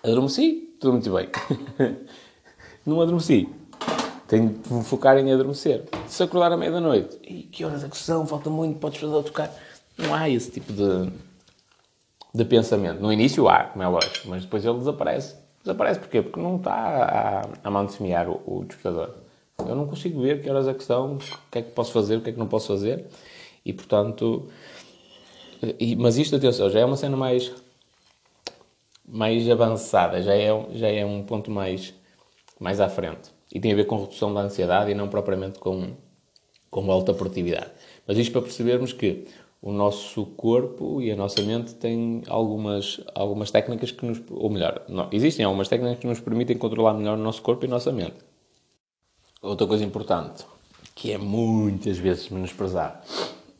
Adormeci, 0.03 0.77
tudo 0.79 0.93
muito 0.93 1.13
bem. 1.13 1.29
Não 2.85 3.01
adormeci. 3.01 3.49
Tenho 4.27 4.49
de 4.49 4.73
me 4.73 4.83
focar 4.83 5.17
em 5.17 5.31
adormecer. 5.31 5.83
Se 6.07 6.23
acordar 6.23 6.53
à 6.53 6.57
meia-da-noite, 6.57 7.19
e 7.21 7.43
que 7.43 7.65
horas 7.65 7.83
é 7.83 7.89
que 7.89 7.97
são? 7.97 8.25
Falta 8.25 8.49
muito, 8.49 8.79
podes 8.79 8.99
fazer 8.99 9.19
a 9.19 9.23
tocar. 9.23 9.53
Não 9.97 10.15
há 10.15 10.29
esse 10.29 10.49
tipo 10.49 10.71
de, 10.71 11.11
de 12.33 12.45
pensamento. 12.45 13.01
No 13.01 13.11
início 13.11 13.49
há, 13.49 13.65
como 13.65 13.83
é 13.83 13.87
lógico, 13.87 14.29
mas 14.29 14.43
depois 14.43 14.63
ele 14.63 14.77
desaparece. 14.77 15.40
Desaparece 15.63 15.99
porquê? 15.99 16.21
Porque 16.21 16.39
não 16.39 16.57
está 16.57 17.45
a, 17.63 17.69
a 17.69 17.87
semear 17.87 18.29
o, 18.29 18.41
o 18.45 18.65
despertador. 18.65 19.15
Eu 19.59 19.75
não 19.75 19.87
consigo 19.87 20.21
ver 20.21 20.41
que 20.41 20.49
horas 20.49 20.67
é 20.67 20.73
que 20.73 20.83
são, 20.83 21.15
o 21.15 21.19
que 21.51 21.59
é 21.59 21.61
que 21.61 21.71
posso 21.71 21.91
fazer, 21.91 22.17
o 22.17 22.21
que 22.21 22.29
é 22.31 22.33
que 22.33 22.39
não 22.39 22.47
posso 22.47 22.67
fazer. 22.67 23.05
E, 23.63 23.71
portanto... 23.71 24.49
E, 25.79 25.95
mas 25.95 26.17
isto, 26.17 26.35
atenção, 26.35 26.69
já 26.69 26.79
é 26.79 26.85
uma 26.85 26.97
cena 26.97 27.15
mais... 27.15 27.53
mais 29.07 29.47
avançada. 29.49 30.21
Já 30.21 30.33
é, 30.33 30.49
já 30.73 30.87
é 30.87 31.05
um 31.05 31.23
ponto 31.23 31.51
mais, 31.51 31.93
mais 32.59 32.79
à 32.79 32.89
frente. 32.89 33.29
E 33.53 33.59
tem 33.59 33.71
a 33.71 33.75
ver 33.75 33.85
com 33.85 33.99
redução 33.99 34.33
da 34.33 34.41
ansiedade 34.41 34.89
e 34.89 34.95
não 34.95 35.09
propriamente 35.09 35.59
com, 35.59 35.91
com 36.69 36.91
alta 36.91 37.13
produtividade. 37.13 37.69
Mas 38.07 38.17
isto 38.17 38.31
para 38.31 38.41
percebermos 38.41 38.93
que 38.93 39.27
o 39.61 39.71
nosso 39.71 40.25
corpo 40.25 41.01
e 41.01 41.11
a 41.11 41.15
nossa 41.15 41.41
mente 41.43 41.75
têm 41.75 42.23
algumas, 42.27 42.99
algumas 43.13 43.51
técnicas 43.51 43.91
que 43.91 44.05
nos. 44.05 44.19
Ou 44.31 44.49
melhor, 44.49 44.83
não, 44.89 45.07
existem 45.11 45.45
algumas 45.45 45.67
técnicas 45.67 45.99
que 45.99 46.07
nos 46.07 46.19
permitem 46.19 46.57
controlar 46.57 46.93
melhor 46.93 47.17
o 47.17 47.21
nosso 47.21 47.41
corpo 47.41 47.65
e 47.65 47.67
a 47.67 47.69
nossa 47.69 47.91
mente. 47.91 48.17
Outra 49.41 49.67
coisa 49.67 49.83
importante, 49.83 50.45
que 50.95 51.11
é 51.11 51.17
muitas 51.17 51.97
vezes 51.99 52.29
menosprezar, 52.29 53.03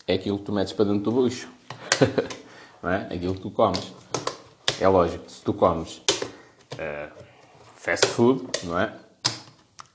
é 0.08 0.14
aquilo 0.14 0.40
que 0.40 0.46
tu 0.46 0.52
metes 0.52 0.74
para 0.74 0.86
dentro 0.86 1.04
do 1.04 1.12
bucho. 1.12 1.50
não 2.82 2.90
é? 2.90 3.08
Aquilo 3.14 3.36
que 3.36 3.42
tu 3.42 3.52
comes. 3.52 3.94
É 4.80 4.88
lógico, 4.88 5.30
se 5.30 5.44
tu 5.44 5.54
comes 5.54 6.02
uh, 6.74 7.12
fast 7.76 8.08
food, 8.08 8.44
não 8.64 8.80
é? 8.80 8.96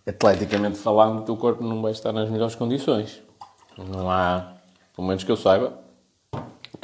Atleticamente 0.06 0.78
falando, 0.78 1.18
o 1.18 1.22
teu 1.22 1.36
corpo 1.36 1.64
não 1.64 1.82
vai 1.82 1.90
estar 1.90 2.12
nas 2.12 2.30
melhores 2.30 2.54
condições. 2.54 3.20
Não 3.76 4.08
há, 4.08 4.54
pelo 4.94 5.08
menos 5.08 5.24
que 5.24 5.32
eu 5.32 5.36
saiba, 5.36 5.85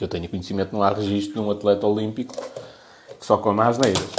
que 0.02 0.04
eu 0.04 0.08
tenho 0.08 0.28
conhecimento, 0.28 0.72
não 0.72 0.82
há 0.82 0.90
registro 0.90 1.34
de 1.34 1.40
um 1.40 1.50
atleta 1.52 1.86
olímpico 1.86 2.34
que 3.18 3.24
só 3.24 3.36
come 3.36 3.60
asneiras. 3.60 4.10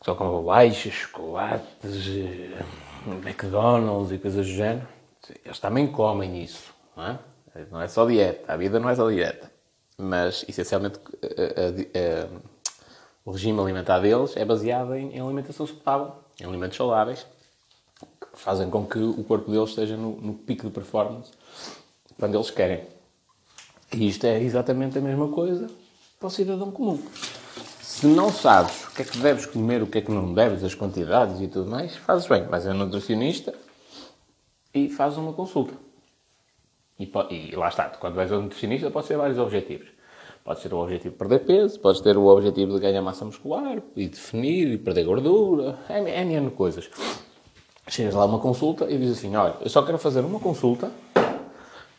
Que 0.00 0.06
só 0.06 0.14
come 0.14 0.30
bolachas, 0.30 0.94
chocolates, 0.94 2.08
eh, 2.08 2.64
McDonald's 3.22 4.10
e 4.10 4.16
coisas 4.16 4.46
do 4.46 4.52
género. 4.52 4.88
Eles 5.44 5.58
também 5.58 5.86
comem 5.86 6.42
isso, 6.42 6.72
não 6.96 7.04
é? 7.04 7.18
Não 7.70 7.82
é 7.82 7.88
só 7.88 8.06
dieta. 8.06 8.50
A 8.50 8.56
vida 8.56 8.80
não 8.80 8.88
é 8.88 8.94
só 8.94 9.10
dieta. 9.10 9.50
Mas, 9.98 10.46
essencialmente, 10.48 10.98
a, 11.22 11.26
a, 11.26 12.24
a, 12.24 12.40
o 13.22 13.32
regime 13.32 13.60
alimentar 13.60 13.98
deles 13.98 14.34
é 14.34 14.46
baseado 14.46 14.94
em, 14.94 15.14
em, 15.14 15.20
alimentação 15.20 15.66
saudável, 15.66 16.14
em 16.40 16.46
alimentos 16.46 16.76
saudáveis, 16.78 17.26
que 17.98 18.28
fazem 18.32 18.70
com 18.70 18.86
que 18.86 18.98
o 18.98 19.22
corpo 19.24 19.50
deles 19.50 19.70
esteja 19.70 19.94
no, 19.94 20.12
no 20.12 20.32
pico 20.32 20.66
de 20.66 20.72
performance 20.72 21.32
quando 22.18 22.34
eles 22.34 22.50
querem. 22.50 22.95
E 23.96 24.08
isto 24.08 24.26
é 24.26 24.38
exatamente 24.42 24.98
a 24.98 25.00
mesma 25.00 25.28
coisa 25.28 25.68
para 26.20 26.26
o 26.26 26.30
cidadão 26.30 26.70
comum. 26.70 27.02
Se 27.80 28.06
não 28.06 28.30
sabes 28.30 28.84
o 28.84 28.90
que 28.90 29.00
é 29.00 29.04
que 29.06 29.16
deves 29.16 29.46
comer, 29.46 29.82
o 29.82 29.86
que 29.86 29.96
é 29.96 30.00
que 30.02 30.10
não 30.10 30.34
deves, 30.34 30.62
as 30.62 30.74
quantidades 30.74 31.40
e 31.40 31.48
tudo 31.48 31.70
mais, 31.70 31.96
fazes 31.96 32.28
bem. 32.28 32.44
Vais 32.44 32.66
a 32.66 32.72
um 32.72 32.74
nutricionista 32.74 33.54
e 34.74 34.90
fazes 34.90 35.16
uma 35.16 35.32
consulta. 35.32 35.72
E, 37.00 37.10
e, 37.30 37.56
lá 37.56 37.68
está, 37.68 37.84
quando 37.84 38.16
vais 38.16 38.30
ao 38.30 38.42
nutricionista 38.42 38.90
pode 38.90 39.06
ser 39.06 39.16
vários 39.16 39.38
objetivos. 39.38 39.88
Pode 40.44 40.60
ser 40.60 40.74
o 40.74 40.78
objetivo 40.78 41.12
de 41.12 41.18
perder 41.18 41.38
peso, 41.46 41.80
pode 41.80 42.02
ter 42.02 42.18
o 42.18 42.26
objetivo 42.26 42.74
de 42.74 42.80
ganhar 42.80 43.00
massa 43.00 43.24
muscular, 43.24 43.82
e 43.96 44.08
definir, 44.08 44.72
e 44.72 44.78
perder 44.78 45.04
gordura, 45.04 45.78
é, 45.88 45.98
é 45.98 46.22
N 46.22 46.50
coisas. 46.50 46.90
Chegas 47.88 48.14
lá 48.14 48.24
a 48.24 48.26
uma 48.26 48.40
consulta 48.40 48.84
e 48.90 48.98
dizes 48.98 49.18
assim, 49.18 49.34
olha, 49.34 49.54
eu 49.62 49.70
só 49.70 49.82
quero 49.82 49.96
fazer 49.96 50.20
uma 50.20 50.38
consulta 50.38 50.92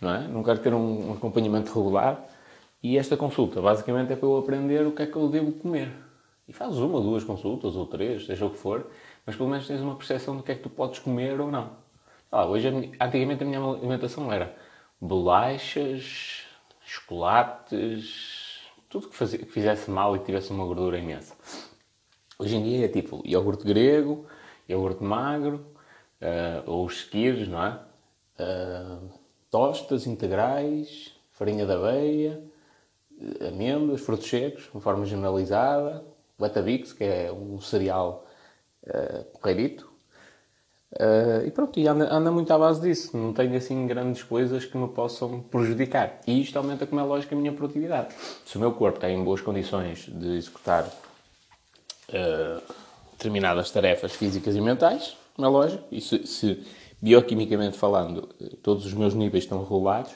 não 0.02 0.14
é? 0.14 0.28
Não 0.28 0.44
quero 0.44 0.60
ter 0.60 0.74
um, 0.74 1.10
um 1.10 1.14
acompanhamento 1.14 1.74
regular. 1.74 2.24
E 2.82 2.98
esta 2.98 3.18
consulta, 3.18 3.62
basicamente, 3.62 4.14
é 4.14 4.16
para 4.16 4.28
eu 4.28 4.38
aprender 4.38 4.86
o 4.86 4.92
que 4.92 5.02
é 5.02 5.06
que 5.06 5.16
eu 5.16 5.28
devo 5.30 5.52
comer. 5.52 5.92
E 6.48 6.54
fazes 6.54 6.78
uma, 6.78 7.02
duas 7.02 7.24
consultas, 7.24 7.76
ou 7.76 7.86
três, 7.86 8.26
seja 8.26 8.46
o 8.46 8.50
que 8.50 8.58
for, 8.58 8.90
mas 9.26 9.36
pelo 9.36 9.50
menos 9.50 9.68
tens 9.68 9.82
uma 9.82 9.96
percepção 9.96 10.38
do 10.38 10.44
que 10.44 10.52
é 10.52 10.56
que 10.56 10.64
tu 10.64 10.70
podes 10.70 11.00
comer 11.00 11.40
ou 11.42 11.52
não. 11.52 11.72
Ah, 12.32 12.46
hoje, 12.46 12.68
antigamente, 13.00 13.44
a 13.44 13.46
minha 13.46 13.60
alimentação 13.60 14.32
era 14.32 14.56
bolachas, 15.00 16.44
chocolates, 16.86 18.62
tudo 18.90 19.10
que, 19.10 19.16
fazia, 19.16 19.40
que 19.40 19.46
fizesse 19.46 19.92
mal 19.92 20.16
e 20.16 20.20
tivesse 20.20 20.52
uma 20.52 20.66
gordura 20.66 20.98
imensa. 20.98 21.36
Hoje 22.40 22.56
em 22.56 22.64
dia 22.64 22.86
é 22.86 22.88
tipo 22.88 23.22
iogurte 23.26 23.66
grego, 23.66 24.26
iogurte 24.70 25.04
magro, 25.04 25.66
uh, 26.22 26.70
ou 26.70 26.86
os 26.86 27.00
skiers, 27.00 27.48
não 27.48 27.64
é? 27.64 27.80
Uh, 28.40 29.10
tostas 29.50 30.08
integrais, 30.08 31.14
farinha 31.32 31.66
de 31.66 31.72
aveia, 31.72 32.42
amêndoas, 33.48 34.02
frutos 34.02 34.30
secos, 34.30 34.70
de 34.74 34.82
forma 34.82 35.06
generalizada, 35.06 36.04
Weetabix, 36.40 36.94
que 36.94 37.04
é 37.04 37.32
um 37.32 37.60
cereal 37.60 38.26
uh. 38.86 39.88
Uh, 40.90 41.46
e 41.46 41.52
pronto, 41.52 41.78
e 41.78 41.86
anda, 41.86 42.12
anda, 42.12 42.32
muito 42.32 42.52
à 42.52 42.58
base 42.58 42.82
disso. 42.82 43.18
Não 43.18 43.34
tenho 43.34 43.56
assim 43.58 43.86
grandes 43.86 44.24
coisas 44.24 44.66
que 44.66 44.78
me 44.78 44.88
possam 44.88 45.42
prejudicar. 45.42 46.22
E 46.26 46.42
isto 46.42 46.58
aumenta, 46.58 46.88
como 46.88 47.02
é 47.02 47.04
lógico, 47.04 47.36
a 47.36 47.38
minha 47.38 47.52
produtividade. 47.52 48.16
Se 48.46 48.56
o 48.56 48.60
meu 48.60 48.72
corpo 48.72 48.98
está 48.98 49.10
em 49.10 49.22
boas 49.22 49.42
condições 49.42 50.06
de 50.08 50.38
executar 50.38 50.86
uh, 52.10 52.74
determinadas 53.12 53.70
tarefas 53.70 54.14
físicas 54.14 54.56
e 54.56 54.62
mentais, 54.62 55.18
como 55.36 55.48
é 55.48 55.50
lógico, 55.50 55.84
e 55.92 56.00
se, 56.00 56.26
se 56.26 56.66
bioquimicamente 57.02 57.78
falando, 57.78 58.28
todos 58.62 58.86
os 58.86 58.94
meus 58.94 59.14
níveis 59.14 59.44
estão 59.44 59.62
regulados, 59.62 60.14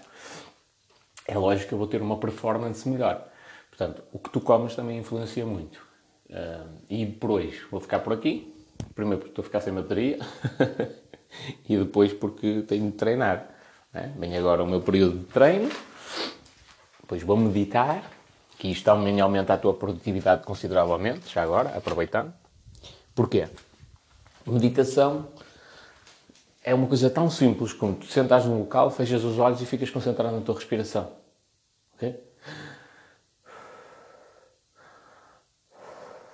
é 1.27 1.37
lógico 1.37 1.69
que 1.69 1.73
eu 1.73 1.77
vou 1.77 1.87
ter 1.87 2.01
uma 2.01 2.17
performance 2.17 2.87
melhor. 2.87 3.27
Portanto, 3.69 4.03
o 4.11 4.19
que 4.19 4.29
tu 4.29 4.41
comes 4.41 4.75
também 4.75 4.99
influencia 4.99 5.45
muito. 5.45 5.79
Uh, 6.29 6.67
e 6.89 7.05
por 7.05 7.31
hoje 7.31 7.61
vou 7.69 7.79
ficar 7.79 7.99
por 7.99 8.13
aqui. 8.13 8.53
Primeiro 8.95 9.19
porque 9.19 9.31
estou 9.31 9.43
a 9.43 9.45
ficar 9.45 9.61
sem 9.61 9.73
bateria 9.73 10.19
e 11.67 11.77
depois 11.77 12.11
porque 12.13 12.63
tenho 12.67 12.89
de 12.89 12.97
treinar. 12.97 13.47
Né? 13.93 14.13
Vem 14.17 14.35
agora 14.37 14.63
o 14.63 14.67
meu 14.67 14.81
período 14.81 15.19
de 15.19 15.25
treino, 15.25 15.69
depois 17.01 17.21
vou 17.23 17.37
meditar, 17.37 18.09
que 18.57 18.69
isto 18.69 18.85
também 18.85 19.19
aumenta 19.19 19.53
a 19.53 19.57
tua 19.57 19.73
produtividade 19.73 20.43
consideravelmente, 20.43 21.31
já 21.31 21.43
agora, 21.43 21.77
aproveitando. 21.77 22.33
Porquê? 23.13 23.47
Meditação 24.45 25.27
é 26.63 26.73
uma 26.73 26.87
coisa 26.87 27.09
tão 27.09 27.29
simples 27.29 27.73
como 27.73 27.95
tu 27.95 28.05
sentares 28.05 28.45
num 28.45 28.59
local, 28.59 28.91
fechas 28.91 29.23
os 29.23 29.39
olhos 29.39 29.61
e 29.61 29.65
ficas 29.65 29.89
concentrado 29.89 30.35
na 30.35 30.41
tua 30.41 30.55
respiração. 30.55 31.11
Ok? 31.95 32.23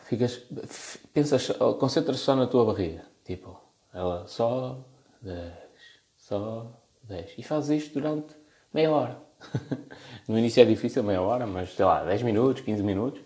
Ficas, 0.03 0.41
pensas, 1.13 1.51
concentras 1.79 2.19
só 2.19 2.35
na 2.35 2.47
tua 2.47 2.65
barriga. 2.65 3.05
Tipo, 3.25 3.59
ela 3.93 4.25
só, 4.27 4.79
desce, 5.21 5.99
só, 6.17 6.71
desce. 7.03 7.33
E 7.37 7.43
fazes 7.43 7.83
isto 7.83 7.93
durante 7.99 8.33
meia 8.73 8.91
hora. 8.91 9.21
no 10.27 10.37
início 10.37 10.61
é 10.61 10.65
difícil, 10.65 11.03
meia 11.03 11.21
hora, 11.21 11.45
mas 11.45 11.73
sei 11.73 11.85
lá, 11.85 12.03
10 12.03 12.23
minutos, 12.23 12.63
15 12.63 12.83
minutos. 12.83 13.21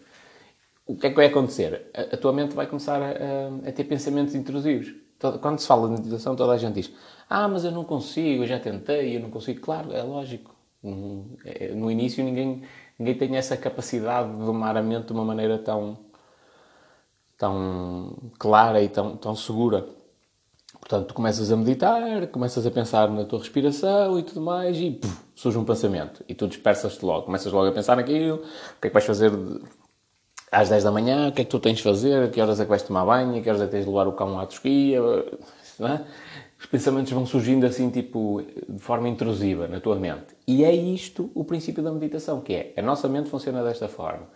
O 0.86 0.96
que 0.96 1.08
é 1.08 1.10
que 1.12 1.16
vai 1.16 1.28
acontecer? 1.28 1.90
A, 1.94 2.16
a 2.16 2.18
tua 2.18 2.34
mente 2.34 2.56
vai 2.56 2.66
começar 2.66 3.02
a, 3.02 3.10
a, 3.10 3.70
a 3.70 3.72
ter 3.72 3.84
pensamentos 3.84 4.34
intrusivos. 4.34 4.94
Quando 5.42 5.60
se 5.60 5.68
fala 5.68 5.88
de 5.88 5.94
meditação, 5.96 6.36
toda 6.36 6.54
a 6.54 6.58
gente 6.58 6.76
diz: 6.76 6.92
Ah, 7.30 7.48
mas 7.48 7.64
eu 7.64 7.72
não 7.72 7.84
consigo, 7.84 8.44
eu 8.44 8.48
já 8.48 8.60
tentei, 8.60 9.16
eu 9.16 9.22
não 9.22 9.30
consigo. 9.30 9.62
Claro, 9.62 9.94
é 9.94 10.02
lógico. 10.02 10.56
É, 11.46 11.74
no 11.76 11.92
início, 11.92 12.24
ninguém, 12.24 12.64
ninguém 12.98 13.16
tem 13.16 13.36
essa 13.36 13.56
capacidade 13.56 14.32
de 14.32 14.40
domar 14.40 14.76
a 14.76 14.82
mente 14.82 15.08
de 15.08 15.14
uma 15.14 15.24
maneira 15.24 15.60
tão, 15.60 15.98
tão 17.38 18.32
clara 18.40 18.82
e 18.82 18.90
tão, 18.90 19.16
tão 19.16 19.36
segura. 19.36 19.86
Portanto, 20.80 21.10
tu 21.10 21.14
começas 21.14 21.52
a 21.52 21.56
meditar, 21.56 22.28
começas 22.28 22.66
a 22.66 22.72
pensar 22.72 23.10
na 23.12 23.24
tua 23.24 23.40
respiração 23.40 24.18
e 24.18 24.24
tudo 24.24 24.42
mais, 24.42 24.76
e 24.78 24.92
puf, 24.92 25.22
surge 25.36 25.58
um 25.58 25.64
pensamento. 25.64 26.24
E 26.28 26.34
tu 26.34 26.48
dispersas-te 26.48 27.06
logo. 27.06 27.26
Começas 27.26 27.54
logo 27.54 27.68
a 27.68 27.72
pensar 27.72 27.96
naquilo, 27.96 28.38
o 28.38 28.82
que 28.82 28.88
é 28.88 28.90
que 28.90 28.94
vais 28.94 29.06
fazer 29.06 29.32
às 30.52 30.70
10 30.70 30.84
da 30.84 30.92
manhã, 30.92 31.30
o 31.30 31.32
que 31.32 31.42
é 31.42 31.46
que 31.46 31.50
tu 31.50 31.60
tens 31.60 31.78
de 31.78 31.84
fazer, 31.84 32.30
que 32.30 32.42
horas 32.42 32.60
é 32.60 32.64
que 32.64 32.70
vais 32.70 32.84
tomar 32.84 33.06
banho, 33.06 33.42
que 33.42 33.50
horas 33.50 33.62
é 33.62 33.66
que 33.66 33.72
tens 33.72 33.86
de 33.86 33.90
levar 33.90 34.08
o 34.08 34.12
cão 34.12 34.38
à 34.38 34.46
tosquia, 34.46 35.00
é? 35.00 36.02
Os 36.60 36.68
pensamentos 36.68 37.12
vão 37.12 37.26
surgindo 37.26 37.66
assim, 37.66 37.90
tipo, 37.90 38.44
de 38.70 38.80
forma 38.80 39.10
intrusiva 39.10 39.68
na 39.68 39.80
tua 39.80 39.96
mente. 39.96 40.36
E 40.46 40.64
é 40.64 40.72
isto 40.72 41.32
o 41.34 41.44
princípio 41.44 41.82
da 41.82 41.92
meditação, 41.92 42.42
que 42.42 42.54
é, 42.54 42.74
a 42.78 42.82
nossa 42.84 43.08
mente 43.08 43.30
funciona 43.30 43.64
desta 43.64 43.88
forma. 43.88 44.28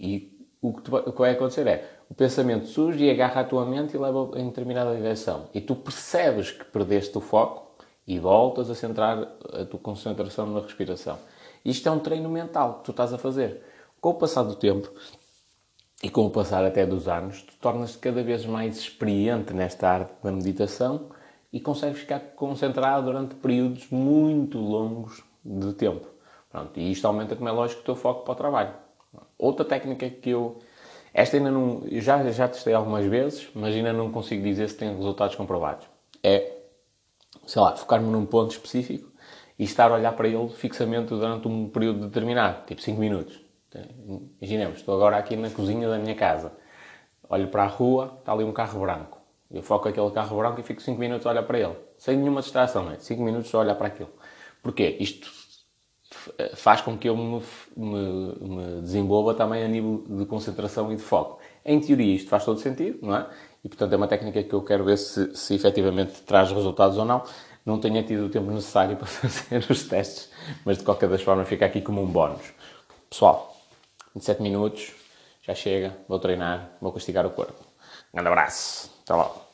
E 0.00 0.34
o 0.62 0.72
que, 0.72 0.82
tu, 0.82 0.96
o 0.96 1.12
que 1.12 1.18
vai 1.18 1.32
acontecer 1.32 1.66
é, 1.66 1.84
o 2.08 2.14
pensamento 2.14 2.66
surge 2.66 3.04
e 3.04 3.10
agarra 3.10 3.42
a 3.42 3.44
tua 3.44 3.66
mente 3.66 3.94
e 3.94 3.98
leva 3.98 4.30
em 4.36 4.46
determinada 4.46 4.96
direção. 4.96 5.46
E 5.52 5.60
tu 5.60 5.74
percebes 5.74 6.52
que 6.52 6.64
perdeste 6.64 7.18
o 7.18 7.20
foco 7.20 7.76
e 8.06 8.18
voltas 8.18 8.70
a 8.70 8.74
centrar 8.74 9.18
a 9.52 9.64
tua 9.66 9.80
concentração 9.80 10.46
na 10.46 10.60
respiração. 10.60 11.18
Isto 11.62 11.88
é 11.88 11.92
um 11.92 11.98
treino 11.98 12.30
mental 12.30 12.78
que 12.78 12.84
tu 12.84 12.90
estás 12.92 13.12
a 13.12 13.18
fazer. 13.18 13.62
Com 14.00 14.10
o 14.10 14.14
passar 14.14 14.42
do 14.42 14.54
tempo, 14.54 14.90
e 16.02 16.10
com 16.10 16.26
o 16.26 16.30
passar 16.30 16.64
até 16.64 16.84
dos 16.84 17.08
anos, 17.08 17.42
tu 17.42 17.54
tornas-te 17.60 17.98
cada 17.98 18.22
vez 18.22 18.44
mais 18.44 18.78
experiente 18.78 19.52
nesta 19.54 19.88
arte 19.88 20.12
da 20.22 20.30
meditação 20.30 21.08
e 21.52 21.60
consegues 21.60 22.00
ficar 22.00 22.20
concentrado 22.34 23.06
durante 23.06 23.36
períodos 23.36 23.88
muito 23.90 24.58
longos 24.58 25.22
de 25.44 25.72
tempo. 25.72 26.06
Pronto, 26.50 26.78
e 26.78 26.90
isto 26.90 27.06
aumenta, 27.06 27.36
como 27.36 27.48
é 27.48 27.52
lógico, 27.52 27.80
o 27.80 27.84
teu 27.84 27.96
foco 27.96 28.24
para 28.24 28.32
o 28.32 28.36
trabalho. 28.36 28.74
Outra 29.38 29.64
técnica 29.64 30.08
que 30.10 30.30
eu. 30.30 30.58
Esta 31.12 31.36
ainda 31.36 31.50
não. 31.50 31.82
Já, 31.92 32.28
já 32.30 32.48
testei 32.48 32.74
algumas 32.74 33.04
vezes, 33.06 33.48
mas 33.54 33.74
ainda 33.74 33.92
não 33.92 34.10
consigo 34.10 34.42
dizer 34.42 34.68
se 34.68 34.76
tem 34.76 34.94
resultados 34.96 35.36
comprovados. 35.36 35.86
É, 36.22 36.58
sei 37.46 37.62
lá, 37.62 37.76
focar-me 37.76 38.08
num 38.10 38.26
ponto 38.26 38.50
específico 38.50 39.12
e 39.58 39.64
estar 39.64 39.90
a 39.90 39.94
olhar 39.94 40.12
para 40.16 40.28
ele 40.28 40.48
fixamente 40.48 41.08
durante 41.08 41.46
um 41.46 41.68
período 41.68 42.06
determinado, 42.08 42.66
tipo 42.66 42.80
5 42.80 42.98
minutos. 42.98 43.43
Imaginemos, 44.40 44.78
estou 44.78 44.94
agora 44.94 45.16
aqui 45.16 45.36
na 45.36 45.50
cozinha 45.50 45.88
da 45.88 45.98
minha 45.98 46.14
casa, 46.14 46.52
olho 47.28 47.48
para 47.48 47.64
a 47.64 47.66
rua, 47.66 48.16
está 48.20 48.32
ali 48.32 48.44
um 48.44 48.52
carro 48.52 48.80
branco. 48.80 49.18
Eu 49.50 49.62
foco 49.62 49.88
aquele 49.88 50.10
carro 50.10 50.36
branco 50.36 50.60
e 50.60 50.62
fico 50.62 50.82
5 50.82 50.98
minutos 50.98 51.26
a 51.26 51.30
olhar 51.30 51.42
para 51.42 51.58
ele, 51.58 51.76
sem 51.96 52.16
nenhuma 52.16 52.40
distração, 52.40 52.90
é? 52.90 52.98
5 52.98 53.22
minutos 53.22 53.54
a 53.54 53.58
olhar 53.58 53.74
para 53.74 53.88
aquilo. 53.88 54.10
Porquê? 54.62 54.96
Isto 54.98 55.30
faz 56.54 56.80
com 56.80 56.96
que 56.96 57.08
eu 57.08 57.16
me, 57.16 57.42
me, 57.76 58.34
me, 58.40 58.80
desenvolva 58.80 59.34
também 59.34 59.62
a 59.62 59.68
nível 59.68 60.04
de 60.08 60.24
concentração 60.26 60.92
e 60.92 60.96
de 60.96 61.02
foco. 61.02 61.38
Em 61.64 61.80
teoria, 61.80 62.14
isto 62.14 62.28
faz 62.28 62.44
todo 62.44 62.58
sentido, 62.60 62.98
não 63.02 63.16
é? 63.16 63.28
E 63.62 63.68
portanto 63.68 63.92
é 63.92 63.96
uma 63.96 64.08
técnica 64.08 64.42
que 64.42 64.52
eu 64.52 64.62
quero 64.62 64.84
ver 64.84 64.98
se, 64.98 65.34
se 65.34 65.54
efetivamente 65.54 66.22
traz 66.22 66.50
resultados 66.50 66.98
ou 66.98 67.04
não. 67.04 67.22
Não 67.64 67.78
tenho 67.78 68.02
tido 68.02 68.26
o 68.26 68.28
tempo 68.28 68.50
necessário 68.50 68.96
para 68.98 69.06
fazer 69.06 69.64
os 69.70 69.84
testes, 69.84 70.30
mas 70.64 70.78
de 70.78 70.84
qualquer 70.84 71.08
das 71.08 71.22
formas 71.22 71.48
fica 71.48 71.64
aqui 71.66 71.80
como 71.80 72.02
um 72.02 72.06
bónus. 72.06 72.52
Pessoal, 73.08 73.53
27 74.14 74.42
minutos, 74.42 74.92
já 75.42 75.54
chega, 75.54 75.96
vou 76.08 76.18
treinar, 76.18 76.76
vou 76.80 76.92
castigar 76.92 77.26
o 77.26 77.30
corpo. 77.30 77.62
Um 78.12 78.16
grande 78.16 78.28
abraço, 78.28 78.90
até 79.02 79.14
logo. 79.14 79.53